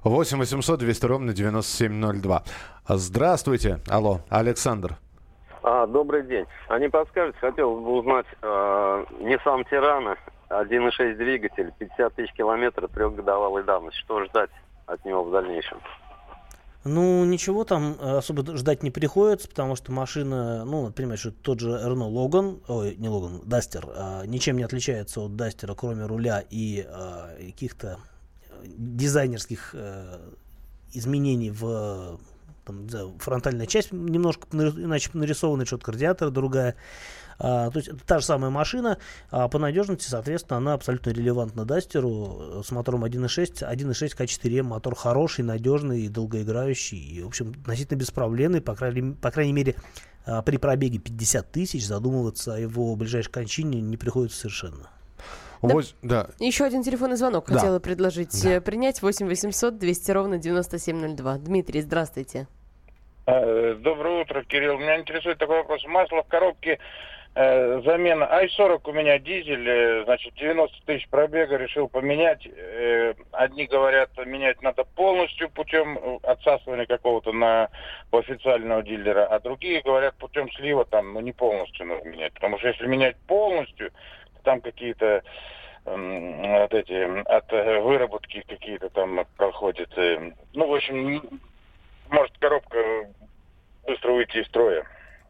8 0.04 0.38
800 0.38 0.80
200 0.80 1.06
ровно 1.06 1.32
9702. 1.32 2.44
Здравствуйте. 2.88 3.80
Алло, 3.88 4.20
Александр. 4.28 4.98
А, 5.66 5.86
добрый 5.86 6.24
день. 6.24 6.44
А 6.68 6.78
не 6.78 6.90
подскажете, 6.90 7.38
хотел 7.38 7.80
бы 7.80 7.92
узнать, 7.92 8.26
э, 8.42 9.04
Nissan 9.20 9.64
Тирана, 9.70 10.18
1.6 10.50 11.16
двигатель, 11.16 11.72
50 11.78 12.14
тысяч 12.14 12.32
километров, 12.34 12.90
трехгодовалой 12.90 13.64
давности. 13.64 13.98
Что 14.00 14.22
ждать 14.26 14.50
от 14.84 15.02
него 15.06 15.24
в 15.24 15.30
дальнейшем? 15.30 15.78
Ну, 16.84 17.24
ничего 17.24 17.64
там 17.64 17.96
особо 17.98 18.44
ждать 18.58 18.82
не 18.82 18.90
приходится, 18.90 19.48
потому 19.48 19.74
что 19.74 19.90
машина, 19.90 20.66
ну, 20.66 20.84
например, 20.84 21.16
что 21.16 21.30
тот 21.30 21.60
же 21.60 21.70
Renault 21.70 22.12
Logan, 22.12 22.60
ой, 22.68 22.96
не 22.96 23.08
Duster, 23.08 23.90
а, 23.96 24.26
ничем 24.26 24.58
не 24.58 24.64
отличается 24.64 25.22
от 25.22 25.30
Duster, 25.30 25.74
кроме 25.74 26.04
руля 26.04 26.44
и 26.50 26.86
а, 26.86 27.34
каких-то 27.38 27.96
дизайнерских 28.66 29.74
а, 29.74 30.20
изменений 30.92 31.50
в 31.50 32.18
там, 32.64 32.86
да, 32.86 33.06
фронтальная 33.18 33.66
часть 33.66 33.92
немножко 33.92 34.46
иначе 34.52 35.10
нарисована, 35.12 35.66
что-то 35.66 35.92
радиатор 35.92 36.30
другая. 36.30 36.76
А, 37.38 37.70
то 37.70 37.78
есть 37.78 37.88
это 37.88 38.04
та 38.06 38.18
же 38.20 38.24
самая 38.24 38.50
машина, 38.50 38.98
а 39.30 39.48
по 39.48 39.58
надежности, 39.58 40.08
соответственно, 40.08 40.58
она 40.58 40.74
абсолютно 40.74 41.10
релевантна 41.10 41.64
Дастеру 41.64 42.62
с 42.64 42.70
мотором 42.70 43.04
1.6, 43.04 43.68
1.6 43.68 44.16
К4М, 44.16 44.62
мотор 44.62 44.94
хороший, 44.94 45.44
надежный, 45.44 46.08
долгоиграющий, 46.08 46.98
и, 46.98 47.22
в 47.22 47.26
общем, 47.26 47.50
относительно 47.62 47.98
беспроблемный, 47.98 48.60
по 48.60 48.74
крайней, 48.74 49.14
по 49.14 49.30
крайней 49.30 49.52
мере, 49.52 49.74
а, 50.26 50.42
при 50.42 50.56
пробеге 50.56 50.98
50 50.98 51.50
тысяч 51.50 51.86
задумываться 51.86 52.54
о 52.54 52.58
его 52.58 52.94
ближайшей 52.96 53.32
кончине 53.32 53.80
не 53.80 53.96
приходится 53.96 54.38
совершенно. 54.38 54.90
Да. 55.62 55.74
да. 56.02 56.26
Еще 56.38 56.64
один 56.64 56.82
телефонный 56.82 57.16
звонок 57.16 57.46
да. 57.48 57.54
хотела 57.54 57.78
предложить 57.78 58.42
да. 58.42 58.60
принять. 58.60 59.02
8 59.02 59.26
800 59.26 59.78
200 59.78 60.10
ровно 60.10 60.38
9702. 60.38 61.38
Дмитрий, 61.38 61.80
здравствуйте. 61.80 62.46
Э, 63.26 63.74
доброе 63.78 64.22
утро, 64.22 64.42
Кирилл. 64.42 64.78
Меня 64.78 64.98
интересует 64.98 65.38
такой 65.38 65.58
вопрос. 65.58 65.84
Масло 65.86 66.22
в 66.22 66.28
коробке 66.28 66.78
э, 67.34 67.80
замена 67.82 68.24
i40 68.24 68.80
у 68.84 68.92
меня 68.92 69.18
дизель, 69.18 69.66
э, 69.66 70.04
значит, 70.04 70.34
90 70.34 70.84
тысяч 70.84 71.08
пробега 71.08 71.56
решил 71.56 71.88
поменять. 71.88 72.46
Э, 72.46 73.14
одни 73.32 73.66
говорят, 73.66 74.10
менять 74.26 74.60
надо 74.60 74.84
полностью 74.84 75.48
путем 75.50 76.20
отсасывания 76.22 76.86
какого-то 76.86 77.32
на 77.32 77.70
у 78.12 78.18
официального 78.18 78.82
дилера, 78.82 79.26
а 79.26 79.40
другие 79.40 79.80
говорят 79.80 80.14
путем 80.16 80.50
слива 80.52 80.84
там, 80.84 81.14
ну 81.14 81.20
не 81.20 81.32
полностью 81.32 81.86
нужно 81.86 82.08
менять. 82.08 82.34
Потому 82.34 82.58
что 82.58 82.68
если 82.68 82.86
менять 82.86 83.16
полностью, 83.26 83.90
там 84.44 84.60
какие-то 84.60 85.22
вот 85.84 86.72
эти 86.72 87.22
от 87.28 87.52
э, 87.52 87.80
выработки 87.80 88.42
какие-то 88.48 88.88
там 88.90 89.26
проходят. 89.36 89.90
Э, 89.98 90.32
ну, 90.54 90.66
в 90.66 90.74
общем, 90.74 91.40
может 92.08 92.36
коробка 92.38 92.78
быстро 93.86 94.12
выйти 94.12 94.38
из 94.38 94.46
строя. 94.46 94.86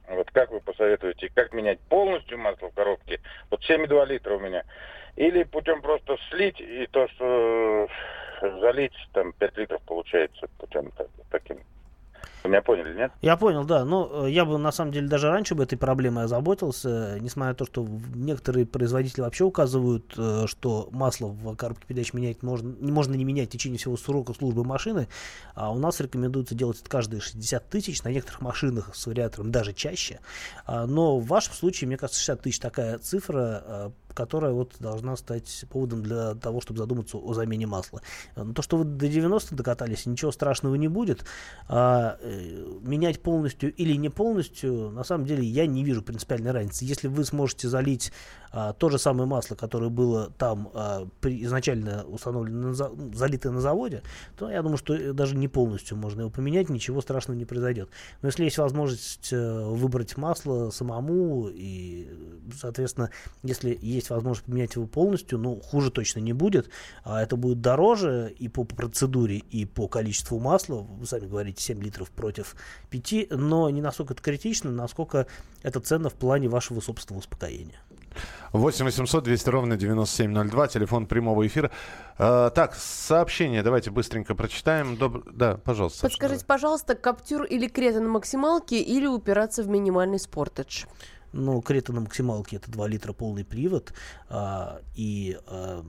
Вот 0.09 0.31
как 0.31 0.51
вы 0.53 0.61
посоветуете, 0.61 1.31
как 1.35 1.53
менять 1.53 1.81
полностью 1.81 2.39
масло 2.39 2.69
в 2.69 2.75
коробке? 2.75 3.21
Вот 3.51 3.69
7,2 3.69 4.07
литра 4.07 4.37
у 4.37 4.41
меня. 4.41 4.63
Или 5.17 5.45
путем 5.45 5.83
просто 5.83 6.19
слить 6.31 6.61
и 6.61 6.87
то, 6.87 7.09
что 7.09 7.89
залить, 8.41 8.95
там 9.13 9.33
5 9.33 9.57
литров 9.57 9.83
получается 9.83 10.47
путем 10.59 10.93
таким 11.31 11.59
меня 12.49 12.63
поняли, 12.63 12.95
нет? 12.95 13.13
Я 13.23 13.37
понял, 13.37 13.65
да. 13.65 13.85
Ну, 13.85 14.27
я 14.27 14.45
бы 14.45 14.59
на 14.59 14.73
самом 14.73 14.93
деле 14.93 15.09
даже 15.09 15.31
раньше 15.31 15.55
бы 15.55 15.63
этой 15.63 15.79
проблемой 15.79 16.25
озаботился, 16.25 17.19
несмотря 17.21 17.51
на 17.51 17.55
то, 17.55 17.65
что 17.65 17.87
некоторые 18.15 18.67
производители 18.67 19.23
вообще 19.23 19.45
указывают, 19.45 20.15
э, 20.17 20.45
что 20.47 20.89
масло 20.93 21.29
в 21.29 21.57
коробке 21.57 21.87
передач 21.87 22.13
менять 22.13 22.43
можно, 22.43 22.75
можно 22.81 23.15
не 23.15 23.25
менять 23.25 23.49
в 23.49 23.53
течение 23.53 23.79
всего 23.79 23.97
срока 23.97 24.35
службы 24.35 24.65
машины, 24.65 25.09
а 25.55 25.73
у 25.73 25.79
нас 25.79 26.01
рекомендуется 26.01 26.55
делать 26.55 26.81
это 26.81 26.91
каждые 26.91 27.21
60 27.21 27.69
тысяч, 27.69 28.03
на 28.03 28.09
некоторых 28.09 28.41
машинах 28.43 28.95
с 28.95 29.07
вариатором 29.07 29.51
даже 29.51 29.73
чаще. 29.73 30.21
А, 30.67 30.87
но 30.87 31.19
в 31.19 31.27
вашем 31.27 31.55
случае, 31.55 31.89
мне 31.89 31.97
кажется, 31.97 32.21
60 32.21 32.43
тысяч 32.43 32.59
такая 32.61 32.99
цифра, 32.99 33.63
э, 33.65 33.91
которая 34.15 34.53
вот 34.53 34.75
должна 34.79 35.17
стать 35.17 35.65
поводом 35.71 36.03
для 36.03 36.35
того, 36.35 36.61
чтобы 36.61 36.79
задуматься 36.79 37.19
о 37.19 37.35
замене 37.35 37.67
масла. 37.67 38.01
То, 38.55 38.63
что 38.63 38.77
вы 38.77 38.85
до 38.85 39.09
90 39.09 39.55
докатались, 39.55 40.07
ничего 40.07 40.31
страшного 40.31 40.77
не 40.77 40.89
будет. 40.89 41.25
А, 42.35 42.41
э, 42.41 42.79
менять 42.83 43.21
полностью 43.21 43.73
или 43.75 43.95
не 43.97 44.09
полностью, 44.09 44.91
на 44.91 45.05
самом 45.05 45.27
деле, 45.27 45.45
я 45.45 45.67
не 45.67 45.85
вижу 45.85 46.03
принципиальной 46.03 46.51
разницы. 46.51 46.85
Если 46.85 47.09
вы 47.09 47.25
сможете 47.25 47.69
залить 47.69 48.13
а, 48.57 48.73
то 48.73 48.89
же 48.89 48.99
самое 48.99 49.27
масло, 49.27 49.57
которое 49.57 49.91
было 49.91 50.31
там 50.39 50.71
а, 50.75 51.09
при, 51.21 51.43
изначально 51.45 52.05
установлено, 52.05 52.69
на, 52.69 52.75
залитое 53.17 53.51
на 53.51 53.61
заводе, 53.61 54.03
то 54.37 54.49
я 54.49 54.63
думаю, 54.63 54.79
что 54.79 55.13
даже 55.13 55.35
не 55.35 55.49
полностью 55.49 55.97
можно 55.97 56.21
его 56.21 56.31
поменять, 56.31 56.69
ничего 56.69 57.01
страшного 57.01 57.37
не 57.37 57.45
произойдет. 57.45 57.89
Но 58.23 58.29
если 58.29 58.45
есть 58.45 58.59
возможность 58.59 59.33
э, 59.33 59.65
выбрать 59.65 60.17
масло 60.17 60.71
самому, 60.71 61.49
и, 61.53 62.09
соответственно, 62.57 63.11
если 63.43 63.77
есть 63.83 64.11
возможность 64.11 64.47
поменять 64.47 64.77
его 64.77 64.87
полностью, 64.87 65.39
ну, 65.39 65.61
хуже 65.61 65.91
точно 65.91 66.21
не 66.21 66.33
будет, 66.33 66.71
а 67.03 67.21
это 67.21 67.35
будет 67.35 67.61
дороже 67.61 68.33
и 68.39 68.47
по 68.47 68.63
процедуре, 68.63 69.39
и 69.39 69.65
по 69.65 69.89
количеству 69.89 70.39
масла, 70.39 70.77
вы 70.77 71.07
сами 71.07 71.27
говорите, 71.27 71.61
7 71.61 71.83
литров 71.83 72.09
против 72.25 72.57
5, 72.89 73.33
но 73.33 73.69
не 73.69 73.83
настолько 73.83 74.15
это 74.15 74.23
критично, 74.23 74.71
насколько 74.71 75.27
это 75.63 75.79
ценно 75.81 76.09
в 76.09 76.15
плане 76.15 76.49
вашего 76.49 76.81
собственного 76.81 77.21
успокоения. 77.21 77.81
8 78.53 78.85
800 78.87 79.25
200 79.25 79.49
ровно 79.51 79.77
9702, 79.77 80.69
телефон 80.69 81.07
прямого 81.07 81.47
эфира. 81.47 81.71
А, 82.17 82.49
так, 82.49 82.77
сообщение 82.77 83.63
давайте 83.63 83.91
быстренько 83.91 84.35
прочитаем. 84.35 84.97
Доб... 84.97 85.31
Да, 85.33 85.59
пожалуйста. 85.59 86.01
Подскажите, 86.01 86.45
давай. 86.47 86.57
пожалуйста, 86.57 86.95
Каптюр 86.95 87.43
или 87.43 87.69
Крета 87.69 88.01
на 88.01 88.09
максималке 88.09 88.81
или 88.81 89.07
упираться 89.07 89.63
в 89.63 89.69
минимальный 89.69 90.19
спортедж? 90.19 90.85
Ну, 91.33 91.61
Крета 91.61 91.93
на 91.93 92.01
максималке 92.01 92.57
это 92.57 92.71
2 92.71 92.89
литра 92.89 93.13
полный 93.13 93.45
привод. 93.45 93.93
А, 94.31 94.81
и 94.95 95.39
а, 95.47 95.85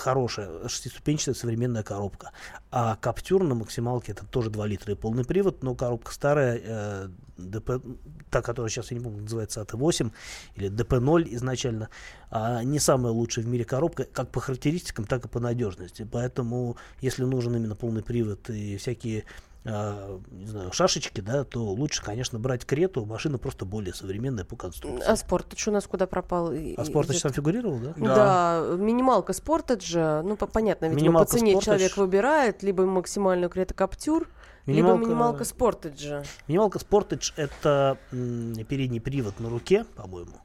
хорошая 0.00 0.68
шестиступенчатая 0.68 1.34
современная 1.34 1.82
коробка. 1.82 2.32
А 2.70 2.96
Каптюр 2.96 3.42
на 3.44 3.54
максималке 3.54 4.12
это 4.12 4.24
тоже 4.26 4.50
2 4.50 4.66
литра 4.66 4.92
и 4.92 4.96
полный 4.96 5.24
привод, 5.24 5.62
но 5.62 5.74
коробка 5.74 6.12
старая, 6.12 6.60
э, 6.62 7.08
ДП, 7.36 7.82
та, 8.30 8.42
которая 8.42 8.70
сейчас, 8.70 8.90
я 8.90 8.98
не 8.98 9.04
помню, 9.04 9.22
называется 9.22 9.60
АТ-8 9.60 10.10
или 10.56 10.68
ДП-0 10.68 11.34
изначально, 11.34 11.88
а 12.30 12.62
не 12.62 12.78
самая 12.78 13.12
лучшая 13.12 13.44
в 13.44 13.48
мире 13.48 13.64
коробка, 13.64 14.04
как 14.04 14.30
по 14.30 14.40
характеристикам, 14.40 15.04
так 15.04 15.24
и 15.24 15.28
по 15.28 15.40
надежности. 15.40 16.06
Поэтому, 16.10 16.76
если 17.00 17.24
нужен 17.24 17.56
именно 17.56 17.76
полный 17.76 18.02
привод 18.02 18.50
и 18.50 18.76
всякие 18.76 19.24
э, 19.64 20.18
не 20.30 20.46
знаю, 20.46 20.72
шашечки, 20.72 21.20
да, 21.20 21.44
то 21.44 21.60
лучше, 21.64 22.02
конечно, 22.02 22.38
брать 22.38 22.64
Крету. 22.64 23.04
Машина 23.04 23.38
просто 23.38 23.64
более 23.64 23.94
современная 23.94 24.44
по 24.44 24.56
конструкции. 24.56 25.06
А 25.06 25.16
Спортедж 25.16 25.68
у 25.68 25.72
нас 25.72 25.86
куда 25.86 26.06
пропал? 26.06 26.52
А 26.76 26.84
Спортедж 26.84 27.20
там 27.22 27.32
фигурировал, 27.32 27.78
да? 27.78 27.94
Да, 27.96 28.76
минималка 28.76 29.32
Спортеджа, 29.32 30.22
ну, 30.22 30.36
по- 30.36 30.46
понятно, 30.46 30.86
видимо, 30.86 31.00
Минималка 31.02 31.30
по 31.32 31.38
цене 31.38 31.52
Sportage. 31.54 31.60
человек 31.64 31.96
выбирает 31.96 32.62
либо 32.62 32.84
максимальную 32.86 33.50
Крета 33.50 33.74
Каптюр, 33.74 34.28
либо 34.66 34.88
Минималка- 34.90 34.98
минималка 34.98 35.44
Спортеджа. 35.44 36.22
Минималка 36.46 36.78
Sportage 36.78 37.32
это 37.36 37.98
м, 38.12 38.54
передний 38.68 39.00
привод 39.00 39.40
на 39.40 39.48
руке, 39.50 39.84
по-моему. 39.96 40.36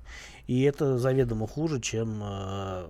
И 0.48 0.64
это 0.64 0.98
заведомо 0.98 1.48
хуже, 1.48 1.80
чем 1.80 2.22
э, 2.22 2.88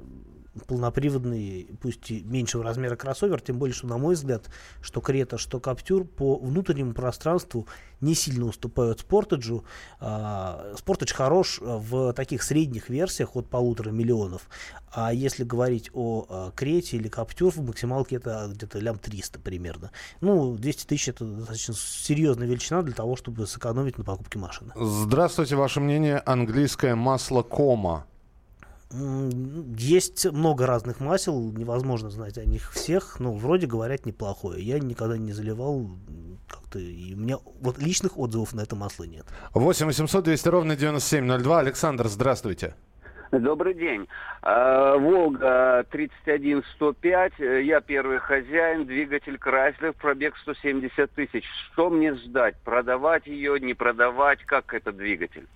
полноприводный, 0.68 1.68
пусть 1.82 2.12
и 2.12 2.22
меньшего 2.24 2.64
размера 2.64 2.96
кроссовер, 2.96 3.42
тем 3.42 3.58
более, 3.58 3.74
что, 3.74 3.88
на 3.88 3.98
мой 3.98 4.16
взгляд, 4.16 4.50
что 4.82 5.02
Крета, 5.02 5.38
что 5.38 5.60
Каптюр 5.60 6.06
по 6.06 6.38
внутреннему 6.38 6.94
пространству 6.94 7.68
не 8.02 8.16
сильно 8.16 8.46
уступают 8.46 9.00
Спортеджу. 9.00 9.64
Спортедж 10.00 11.14
хорош 11.14 11.60
в 11.62 12.14
таких 12.14 12.44
средних 12.44 12.90
версиях 12.90 13.36
от 13.36 13.50
полутора 13.50 13.92
миллионов. 13.92 14.48
А 14.92 15.12
если 15.12 15.44
говорить 15.44 15.90
о 15.94 16.26
а, 16.30 16.52
Крете 16.52 16.98
или 16.98 17.08
Каптюр, 17.08 17.52
в 17.52 17.66
максималке 17.66 18.18
это 18.18 18.48
где-то 18.52 18.78
лям 18.78 19.00
300 19.00 19.40
примерно. 19.40 19.92
Ну, 20.22 20.56
200 20.56 20.86
тысяч 20.86 21.10
это 21.10 21.26
достаточно 21.26 21.74
серьезная 21.74 22.48
величина 22.48 22.84
для 22.84 22.94
того, 22.94 23.16
чтобы 23.16 23.48
сэкономить 23.48 23.98
на 23.98 24.04
покупке 24.04 24.38
машины. 24.38 24.72
Здравствуйте, 24.76 25.56
ваше 25.56 25.80
мнение, 25.80 26.22
английское 26.24 26.94
масло 26.94 27.42
кома. 27.42 28.06
Есть 28.94 30.32
много 30.32 30.68
разных 30.68 31.00
масел, 31.00 31.52
невозможно 31.52 32.10
знать 32.10 32.38
о 32.38 32.46
них 32.46 32.72
всех, 32.74 33.20
но 33.20 33.34
вроде 33.34 33.66
говорят 33.66 34.06
неплохое. 34.06 34.62
Я 34.64 34.80
никогда 34.80 35.18
не 35.18 35.32
заливал 35.32 35.90
как-то, 36.48 36.80
и 36.80 37.16
у 37.16 37.18
меня 37.18 37.38
вот 37.62 37.80
личных 37.80 38.18
отзывов 38.20 38.54
на 38.54 38.62
это 38.62 38.76
масло 38.76 39.06
нет. 39.06 39.26
8 39.54 39.88
800 39.88 40.24
200 40.24 40.48
ровно 40.50 40.76
9702. 40.76 41.60
Александр, 41.60 42.08
здравствуйте. 42.08 42.76
Добрый 43.32 43.74
день. 43.74 44.08
А, 44.44 44.96
Волга 44.96 45.84
31105. 45.90 47.34
Э, 47.40 47.64
Я 47.64 47.82
первый 47.82 48.20
хозяин. 48.20 48.86
Двигатель 48.86 49.40
Крайслер. 49.40 49.94
Пробег 49.94 50.38
170 50.38 51.10
тысяч. 51.12 51.44
Что 51.72 51.90
мне 51.90 52.14
ждать? 52.14 52.56
Продавать 52.64 53.26
ее, 53.26 53.60
не 53.60 53.74
продавать? 53.74 54.44
Как 54.46 54.76
этот 54.76 54.98
двигатель? 54.98 55.48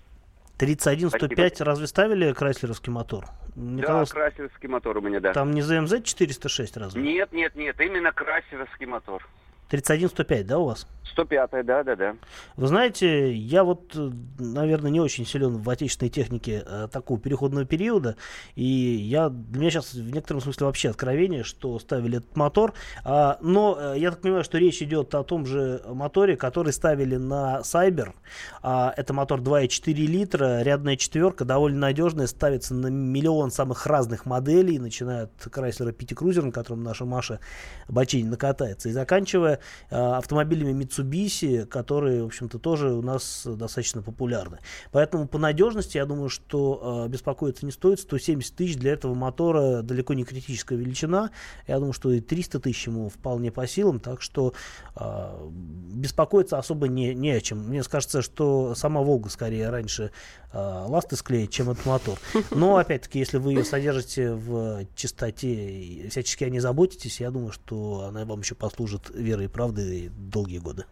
31-105 0.58 1.62
разве 1.62 1.86
ставили 1.86 2.32
крайслеровский 2.32 2.92
мотор? 2.92 3.26
Мне 3.54 3.82
да, 3.82 3.88
казалось, 3.88 4.10
крайслеровский 4.10 4.68
мотор 4.68 4.98
у 4.98 5.00
меня, 5.00 5.20
да. 5.20 5.32
там 5.32 5.52
не 5.52 5.60
ZMZ 5.60 6.02
406 6.02 6.76
разве? 6.76 7.00
Нет, 7.00 7.32
нет, 7.32 7.54
нет. 7.54 7.80
Именно 7.80 8.12
крайслеровский 8.12 8.86
мотор. 8.86 9.26
31-105, 9.70 10.44
да, 10.44 10.58
у 10.58 10.66
вас? 10.66 10.86
105 11.12 11.64
да, 11.64 11.82
да, 11.82 11.96
да. 11.96 12.14
Вы 12.56 12.66
знаете, 12.66 13.32
я 13.32 13.64
вот, 13.64 13.94
наверное, 14.38 14.90
не 14.90 15.00
очень 15.00 15.26
силен 15.26 15.58
в 15.58 15.68
отечественной 15.70 16.10
технике 16.10 16.62
э, 16.66 16.88
такого 16.90 17.18
переходного 17.18 17.64
периода, 17.64 18.16
и 18.54 18.64
я, 18.64 19.28
для 19.28 19.60
меня 19.60 19.70
сейчас 19.70 19.94
в 19.94 20.10
некотором 20.10 20.40
смысле 20.40 20.66
вообще 20.66 20.90
откровение, 20.90 21.42
что 21.42 21.78
ставили 21.78 22.18
этот 22.18 22.36
мотор, 22.36 22.74
А, 23.04 23.38
но 23.40 23.76
э, 23.78 23.98
я 23.98 24.10
так 24.10 24.20
понимаю, 24.20 24.44
что 24.44 24.58
речь 24.58 24.82
идет 24.82 25.14
о 25.14 25.24
том 25.24 25.46
же 25.46 25.82
моторе, 25.86 26.36
который 26.36 26.72
ставили 26.72 27.16
на 27.16 27.62
Сайбер, 27.64 28.14
А, 28.62 28.92
это 28.96 29.12
мотор 29.12 29.40
2,4 29.40 29.92
литра, 29.94 30.62
рядная 30.62 30.96
четверка, 30.96 31.44
довольно 31.44 31.78
надежная, 31.78 32.26
ставится 32.26 32.74
на 32.74 32.88
миллион 32.88 33.50
самых 33.50 33.86
разных 33.86 34.26
моделей, 34.26 34.78
начиная 34.78 35.24
от 35.24 35.46
Chrysler 35.46 35.92
Пятикрузер, 35.92 36.44
на 36.44 36.52
котором 36.52 36.82
наша 36.82 37.04
Маша 37.04 37.40
Бачинина 37.88 38.36
катается, 38.36 38.88
и 38.88 38.92
заканчивая 38.92 39.57
э, 39.90 39.96
автомобилями 39.96 40.82
Mitsubishi, 40.82 41.66
которые, 41.66 42.22
в 42.22 42.26
общем-то, 42.26 42.58
тоже 42.58 42.92
у 42.92 43.02
нас 43.02 43.46
достаточно 43.46 44.02
популярны. 44.02 44.58
Поэтому 44.92 45.28
по 45.28 45.38
надежности, 45.38 45.96
я 45.96 46.06
думаю, 46.06 46.28
что 46.28 47.04
э, 47.06 47.08
беспокоиться 47.08 47.64
не 47.64 47.72
стоит. 47.72 48.00
170 48.00 48.54
тысяч 48.54 48.76
для 48.76 48.92
этого 48.92 49.14
мотора 49.14 49.82
далеко 49.82 50.14
не 50.14 50.24
критическая 50.24 50.76
величина. 50.76 51.30
Я 51.66 51.76
думаю, 51.78 51.92
что 51.92 52.10
и 52.10 52.20
300 52.20 52.60
тысяч 52.60 52.86
ему 52.86 53.08
вполне 53.08 53.50
по 53.50 53.66
силам, 53.66 54.00
так 54.00 54.22
что 54.22 54.52
э, 54.96 55.48
беспокоиться 55.92 56.58
особо 56.58 56.88
не, 56.88 57.14
не 57.14 57.30
о 57.30 57.40
чем. 57.40 57.68
Мне 57.68 57.82
кажется, 57.82 58.22
что 58.22 58.74
сама 58.74 59.00
Волга 59.00 59.28
скорее 59.28 59.70
раньше 59.70 60.10
ласты 60.50 61.14
склеит, 61.16 61.50
чем 61.50 61.68
этот 61.68 61.84
мотор. 61.84 62.18
Но, 62.50 62.78
опять-таки, 62.78 63.18
если 63.18 63.36
вы 63.36 63.52
ее 63.52 63.64
содержите 63.64 64.32
в 64.32 64.86
чистоте 64.94 66.08
всячески 66.08 66.44
о 66.44 66.48
ней 66.48 66.60
заботитесь, 66.60 67.20
я 67.20 67.30
думаю, 67.30 67.52
что 67.52 68.06
она 68.08 68.24
вам 68.24 68.40
еще 68.40 68.54
послужит 68.54 69.10
верой 69.14 69.47
и 69.48 69.50
правдой 69.50 70.10
долгие 70.10 70.58
годы. 70.58 70.84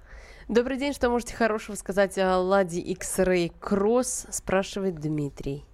Добрый 0.49 0.79
день, 0.79 0.92
что 0.92 1.11
можете 1.11 1.35
хорошего 1.35 1.75
сказать 1.77 2.16
о 2.19 2.38
Ладе 2.38 2.81
X-Ray 2.81 3.53
Cross, 3.61 4.33
спрашивает 4.33 5.01
Дмитрий. 5.01 5.64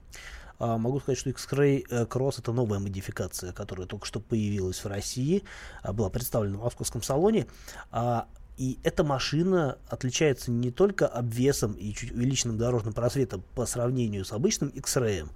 А, 0.58 0.78
Могу 0.78 1.00
сказать, 1.00 1.18
что 1.18 1.30
X-Ray 1.30 1.84
э, 1.90 2.04
Cross 2.04 2.40
это 2.40 2.52
новая 2.52 2.78
модификация, 2.78 3.52
которая 3.52 3.86
только 3.86 4.06
что 4.06 4.20
появилась 4.20 4.82
в 4.82 4.86
России, 4.86 5.44
а, 5.82 5.92
была 5.92 6.08
представлена 6.08 6.58
в 6.58 6.62
московском 6.62 7.02
салоне. 7.02 7.46
А, 7.90 8.28
И 8.62 8.78
эта 8.84 9.02
машина 9.02 9.76
отличается 9.88 10.52
не 10.52 10.70
только 10.70 11.08
обвесом 11.08 11.72
и 11.72 11.92
чуть 11.92 12.12
увеличенным 12.12 12.58
дорожным 12.58 12.94
просветом 12.94 13.42
по 13.56 13.66
сравнению 13.66 14.24
с 14.24 14.30
обычным 14.30 14.68
X-Ray. 14.68 15.28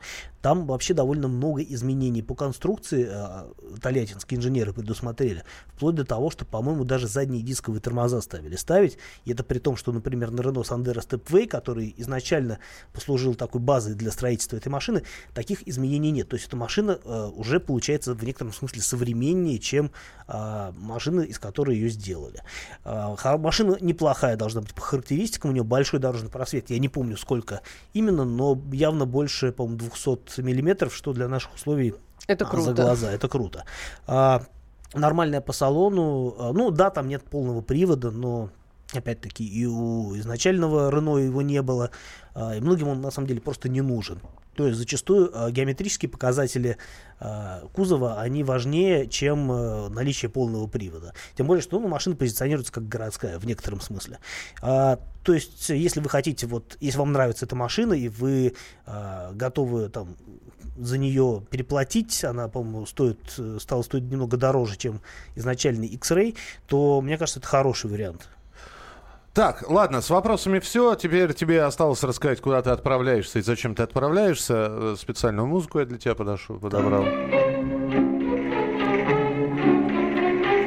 Там 0.43 0.65
вообще 0.69 0.95
довольно 0.95 1.27
много 1.27 1.61
изменений 1.61 2.23
по 2.23 2.37
конструкции 2.37 3.09
э, 3.11 3.79
тольяттинские 3.83 4.39
инженеры 4.39 4.73
предусмотрели. 4.73 5.43
Вплоть 5.75 5.97
до 5.97 6.05
того, 6.05 6.31
что, 6.31 6.45
по-моему, 6.45 6.85
даже 6.85 7.09
задние 7.09 7.43
дисковые 7.43 7.81
тормоза 7.81 8.21
ставили 8.21 8.55
ставить. 8.55 8.97
И 9.25 9.33
это 9.33 9.43
при 9.43 9.59
том, 9.59 9.75
что, 9.75 9.91
например, 9.91 10.31
на 10.31 10.43
Renault 10.43 10.69
Sandero 10.69 11.05
Stepway, 11.05 11.49
который 11.49 11.93
изначально 11.97 12.61
послужил 12.93 13.35
такой 13.35 13.61
базой 13.61 13.95
для 13.97 14.13
строительства 14.13 14.57
этой 14.57 14.69
машины, 14.69 15.03
таких 15.35 15.67
изменений 15.67 16.13
нет. 16.13 16.29
То 16.29 16.37
есть 16.37 16.47
эта 16.47 16.57
машина 16.57 17.01
э, 17.03 17.31
уже 17.35 17.59
получается 17.59 18.15
в 18.15 18.23
некотором 18.23 18.53
смысле 18.53 18.83
современнее, 18.83 19.59
чем 19.59 19.91
э, 20.29 20.73
машина, 20.77 21.23
из 21.23 21.41
которой 21.41 21.75
ее 21.75 21.89
сделали. 21.89 22.41
Хор- 22.85 23.16
машина 23.25 23.77
неплохая 23.81 24.37
должна 24.37 24.61
быть 24.61 24.75
по 24.75 24.81
характеристикам, 24.81 25.51
у 25.51 25.53
нее 25.53 25.65
большой 25.65 26.01
дорожный 26.01 26.31
просвет. 26.31 26.71
Я 26.71 26.79
не 26.79 26.89
помню 26.89 27.17
сколько 27.17 27.63
именно, 27.93 28.25
но 28.25 28.61
явно 28.73 29.07
больше, 29.07 29.53
по-моему, 29.53 29.79
200 29.79 30.41
миллиметров, 30.41 30.95
что 30.95 31.13
для 31.13 31.29
наших 31.29 31.55
условий 31.55 31.95
Это 32.27 32.45
круто. 32.45 32.75
за 32.75 32.83
глаза. 32.83 33.11
Это 33.13 33.29
круто. 33.29 33.65
А, 34.07 34.43
нормальная 34.95 35.41
по 35.41 35.53
салону. 35.53 36.35
А, 36.39 36.53
ну 36.53 36.71
да, 36.71 36.91
там 36.91 37.09
нет 37.09 37.25
полного 37.25 37.61
привода, 37.61 38.11
но 38.11 38.51
опять-таки 38.93 39.45
и 39.45 39.67
у 39.67 40.17
изначального 40.17 40.91
Рено 40.91 41.19
его 41.19 41.43
не 41.43 41.63
было. 41.63 41.91
а, 42.35 42.55
и 42.57 42.61
многим 42.61 42.89
он 42.89 43.01
на 43.01 43.11
самом 43.11 43.29
деле 43.29 43.41
просто 43.41 43.69
не 43.69 43.81
нужен. 43.81 44.21
То 44.57 44.67
есть 44.67 44.79
зачастую 44.79 45.31
а, 45.33 45.51
геометрические 45.51 46.09
показатели 46.09 46.79
а, 47.21 47.67
кузова, 47.73 48.21
они 48.21 48.43
важнее, 48.45 49.07
чем 49.07 49.51
а, 49.51 49.89
наличие 49.89 50.31
полного 50.31 50.67
привода. 50.67 51.15
Тем 51.37 51.47
более, 51.47 51.63
что 51.63 51.79
ну, 51.79 51.89
машина 51.89 52.17
позиционируется 52.17 52.73
как 52.73 52.89
городская 52.89 53.39
в 53.39 53.47
некотором 53.47 53.81
смысле. 53.81 54.19
А, 54.63 54.99
то 55.23 55.35
есть, 55.35 55.69
если 55.69 56.01
вы 56.01 56.09
хотите, 56.09 56.47
вот, 56.47 56.77
если 56.81 56.99
вам 56.99 57.13
нравится 57.13 57.47
эта 57.47 57.57
машина, 57.57 57.93
и 57.93 58.09
вы 58.09 58.55
а, 58.87 59.33
готовы 59.33 59.89
там 59.89 60.17
за 60.79 60.99
нее 60.99 61.43
переплатить, 61.51 62.25
она, 62.25 62.49
по-моему, 62.49 62.87
стоит, 62.87 63.35
э, 63.39 63.59
стала 63.61 63.83
стоить 63.83 64.05
немного 64.05 64.37
дороже, 64.37 64.77
чем 64.77 65.01
изначальный 65.35 65.87
X-Ray, 65.89 66.37
то 66.67 67.01
мне 67.01 67.19
кажется, 67.19 67.41
это 67.41 67.49
хороший 67.49 67.91
вариант. 67.91 68.29
Так, 69.37 69.69
ладно, 69.69 70.01
с 70.01 70.09
вопросами 70.09 70.61
все. 70.61 70.95
Теперь 70.95 71.35
тебе 71.35 71.63
осталось 71.63 72.03
рассказать, 72.03 72.41
куда 72.41 72.63
ты 72.63 72.71
отправляешься 72.71 73.39
и 73.39 73.43
зачем 73.43 73.75
ты 73.75 73.83
отправляешься. 73.83 74.55
Э, 74.71 74.95
Специальную 74.99 75.47
музыку 75.47 75.79
я 75.79 75.85
для 75.85 75.99
тебя 75.99 76.15
подошу, 76.15 76.55
подобрал. 76.59 77.03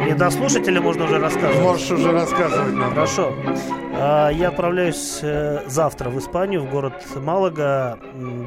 Не 0.05 0.13
дослушать 0.13 0.67
или 0.67 0.77
можно 0.77 1.05
уже 1.05 1.17
рассказывать? 1.17 1.63
Можешь 1.63 1.89
уже 1.89 2.11
рассказывать 2.11 2.75
нам. 2.75 2.91
Хорошо. 2.91 3.33
А, 3.95 4.29
Я 4.29 4.49
отправляюсь 4.49 5.17
э, 5.23 5.63
завтра 5.65 6.11
в 6.11 6.19
Испанию, 6.19 6.61
в 6.61 6.69
город 6.69 6.93
Малага, 7.15 7.97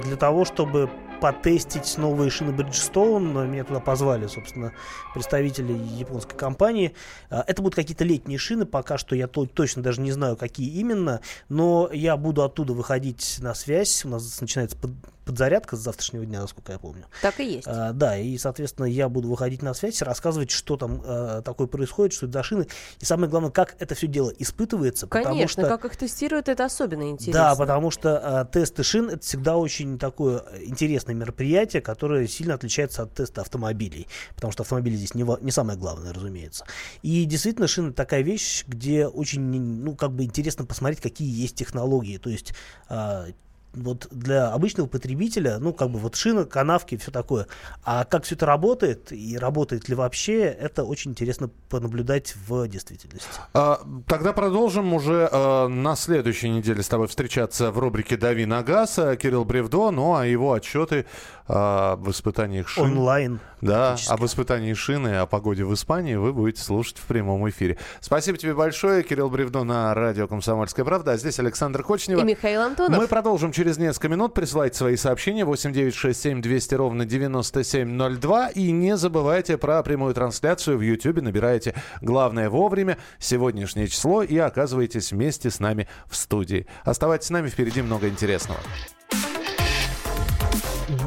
для 0.05 0.17
того, 0.17 0.45
чтобы 0.45 0.89
потестить 1.23 1.97
новые 1.99 2.31
шины 2.31 2.51
Bridgestone. 2.51 3.47
Меня 3.47 3.63
туда 3.63 3.79
позвали, 3.79 4.27
собственно, 4.27 4.73
представители 5.15 5.73
японской 5.73 6.37
компании. 6.37 6.95
А, 7.31 7.45
Это 7.47 7.63
будут 7.63 7.77
какие-то 7.77 8.03
летние 8.03 8.39
шины, 8.39 8.67
пока 8.67 8.99
что 8.99 9.15
я 9.15 9.29
то- 9.29 9.47
точно 9.47 9.83
даже 9.85 10.01
не 10.01 10.11
знаю, 10.11 10.37
какие 10.37 10.69
именно, 10.81 11.21
но 11.49 11.89
я 11.93 12.17
буду 12.17 12.43
оттуда 12.43 12.73
выходить 12.73 13.37
на 13.39 13.55
связь. 13.55 14.05
У 14.05 14.09
нас 14.09 14.41
начинается 14.41 14.77
под- 14.77 14.91
подзарядка 15.25 15.77
с 15.77 15.79
завтрашнего 15.79 16.27
дня, 16.27 16.41
насколько 16.41 16.73
я 16.73 16.81
помню. 16.81 17.05
Так 17.21 17.39
и 17.39 17.45
есть. 17.45 17.69
А, 17.69 17.93
да, 17.93 18.19
и, 18.19 18.37
соответственно, 18.39 18.87
я 18.87 19.09
буду 19.09 19.29
выходить 19.29 19.63
на 19.63 19.73
связь, 19.75 20.03
рассказывать, 20.03 20.51
что 20.51 20.77
там 20.77 21.01
э, 21.05 21.43
такое 21.45 21.69
происходит, 21.69 22.13
что 22.13 22.27
это 22.27 22.33
за 22.33 22.43
шины. 22.43 22.67
И 22.99 23.05
самое 23.05 23.31
главное, 23.31 23.53
как 23.53 23.77
это 23.79 23.95
все 23.95 24.09
дело 24.09 24.33
испытывается. 24.37 25.07
потому 25.07 25.27
Конечно, 25.37 25.63
что... 25.63 25.71
как 25.71 25.85
их 25.85 25.97
тестируют, 25.97 26.49
это 26.49 26.65
особенно 26.65 27.09
интересно. 27.09 27.41
Да, 27.41 27.55
потому 27.55 27.93
что 27.93 28.49
э, 28.51 28.53
тесты 28.53 28.83
шин 28.83 29.11
это 29.11 29.21
всегда 29.21 29.57
очень 29.57 29.97
такое 29.97 30.45
интересное 30.67 31.12
тестное 31.12 31.14
мероприятие, 31.14 31.83
которое 31.83 32.27
сильно 32.27 32.55
отличается 32.55 33.03
от 33.03 33.14
теста 33.14 33.40
автомобилей, 33.40 34.07
потому 34.35 34.53
что 34.53 34.62
автомобили 34.62 34.96
здесь 34.96 35.14
не, 35.14 35.25
не 35.42 35.51
самое 35.51 35.79
главное, 35.79 36.12
разумеется. 36.12 36.64
И 37.03 37.25
действительно, 37.25 37.68
шина 37.68 37.92
такая 37.92 38.22
вещь, 38.22 38.64
где 38.66 39.07
очень, 39.07 39.40
ну, 39.40 39.94
как 39.96 40.12
бы 40.12 40.25
интересно 40.25 40.65
посмотреть, 40.65 41.00
какие 41.00 41.29
есть 41.29 41.56
технологии. 41.56 42.19
То 42.19 42.31
есть 42.31 42.54
а, 42.88 43.27
вот 43.75 44.08
для 44.10 44.52
обычного 44.52 44.87
потребителя, 44.87 45.58
ну, 45.58 45.73
как 45.73 45.90
бы 45.90 45.98
вот 45.98 46.14
шина, 46.14 46.44
канавки, 46.44 46.96
все 46.96 47.10
такое. 47.10 47.46
А 47.85 48.04
как 48.04 48.25
все 48.25 48.35
это 48.35 48.46
работает 48.46 49.12
и 49.12 49.37
работает 49.38 49.88
ли 49.88 49.94
вообще, 49.94 50.42
это 50.42 50.85
очень 50.85 51.12
интересно 51.12 51.50
понаблюдать 51.68 52.35
в 52.46 52.66
действительности. 52.68 53.29
А, 53.54 53.81
тогда 54.06 54.33
продолжим 54.33 54.92
уже 54.94 55.29
а, 55.31 55.68
на 55.68 55.96
следующей 55.96 56.50
неделе 56.50 56.83
с 56.83 56.88
тобой 56.88 57.08
встречаться 57.08 57.70
в 57.70 57.79
рубрике 57.79 58.16
«Дави 58.16 58.46
на 58.46 58.62
газ». 58.62 58.98
Кирилл 59.20 59.44
Бревдо, 59.44 59.90
ну, 59.90 60.14
а 60.14 60.27
его 60.27 60.52
отчеты 60.52 61.06
а, 61.48 61.96
в 61.96 62.10
испытаниях 62.10 62.68
шин. 62.68 62.85
Онлайн. 62.85 63.40
Да, 63.60 63.96
об 64.08 64.25
испытании 64.25 64.75
шины, 64.75 65.18
о 65.18 65.27
погоде 65.27 65.64
в 65.64 65.73
Испании 65.73 66.16
вы 66.16 66.33
будете 66.33 66.60
слушать 66.60 66.98
в 66.98 67.02
прямом 67.02 67.48
эфире. 67.48 67.79
Спасибо 68.00 68.37
тебе 68.37 68.54
большое, 68.54 69.04
Кирилл 69.04 69.31
Бревдо 69.31 69.62
на 69.62 69.94
радио 69.94 70.27
«Комсомольская 70.27 70.85
правда». 70.85 71.12
А 71.12 71.16
здесь 71.16 71.38
Александр 71.38 71.85
Кочнева. 71.85 72.20
И 72.20 72.25
Михаил 72.25 72.62
Антонов. 72.62 72.98
Мы 72.98 73.06
продолжим 73.06 73.52
через 73.63 73.79
несколько 73.79 74.08
минут. 74.08 74.35
Присылайте 74.35 74.77
свои 74.77 74.96
сообщения 74.96 75.44
8967 75.44 76.42
200 76.42 76.75
ровно 76.75 77.04
9702. 77.04 78.48
И 78.50 78.73
не 78.73 78.96
забывайте 78.96 79.56
про 79.56 79.81
прямую 79.85 80.15
трансляцию 80.15 80.79
в 80.79 80.81
YouTube. 80.81 81.23
Набираете 81.23 81.75
«Главное 82.00 82.50
вовремя», 82.50 82.98
сегодняшнее 83.21 83.87
число 83.87 84.25
и 84.25 84.37
оказываетесь 84.37 85.13
вместе 85.13 85.48
с 85.48 85.60
нами 85.60 85.87
в 86.06 86.17
студии. 86.17 86.67
Оставайтесь 86.83 87.29
с 87.29 87.31
нами, 87.31 87.50
впереди 87.50 87.83
много 87.83 88.08
интересного. 88.08 88.58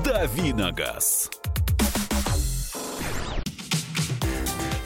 Давиногаз. 0.06 1.30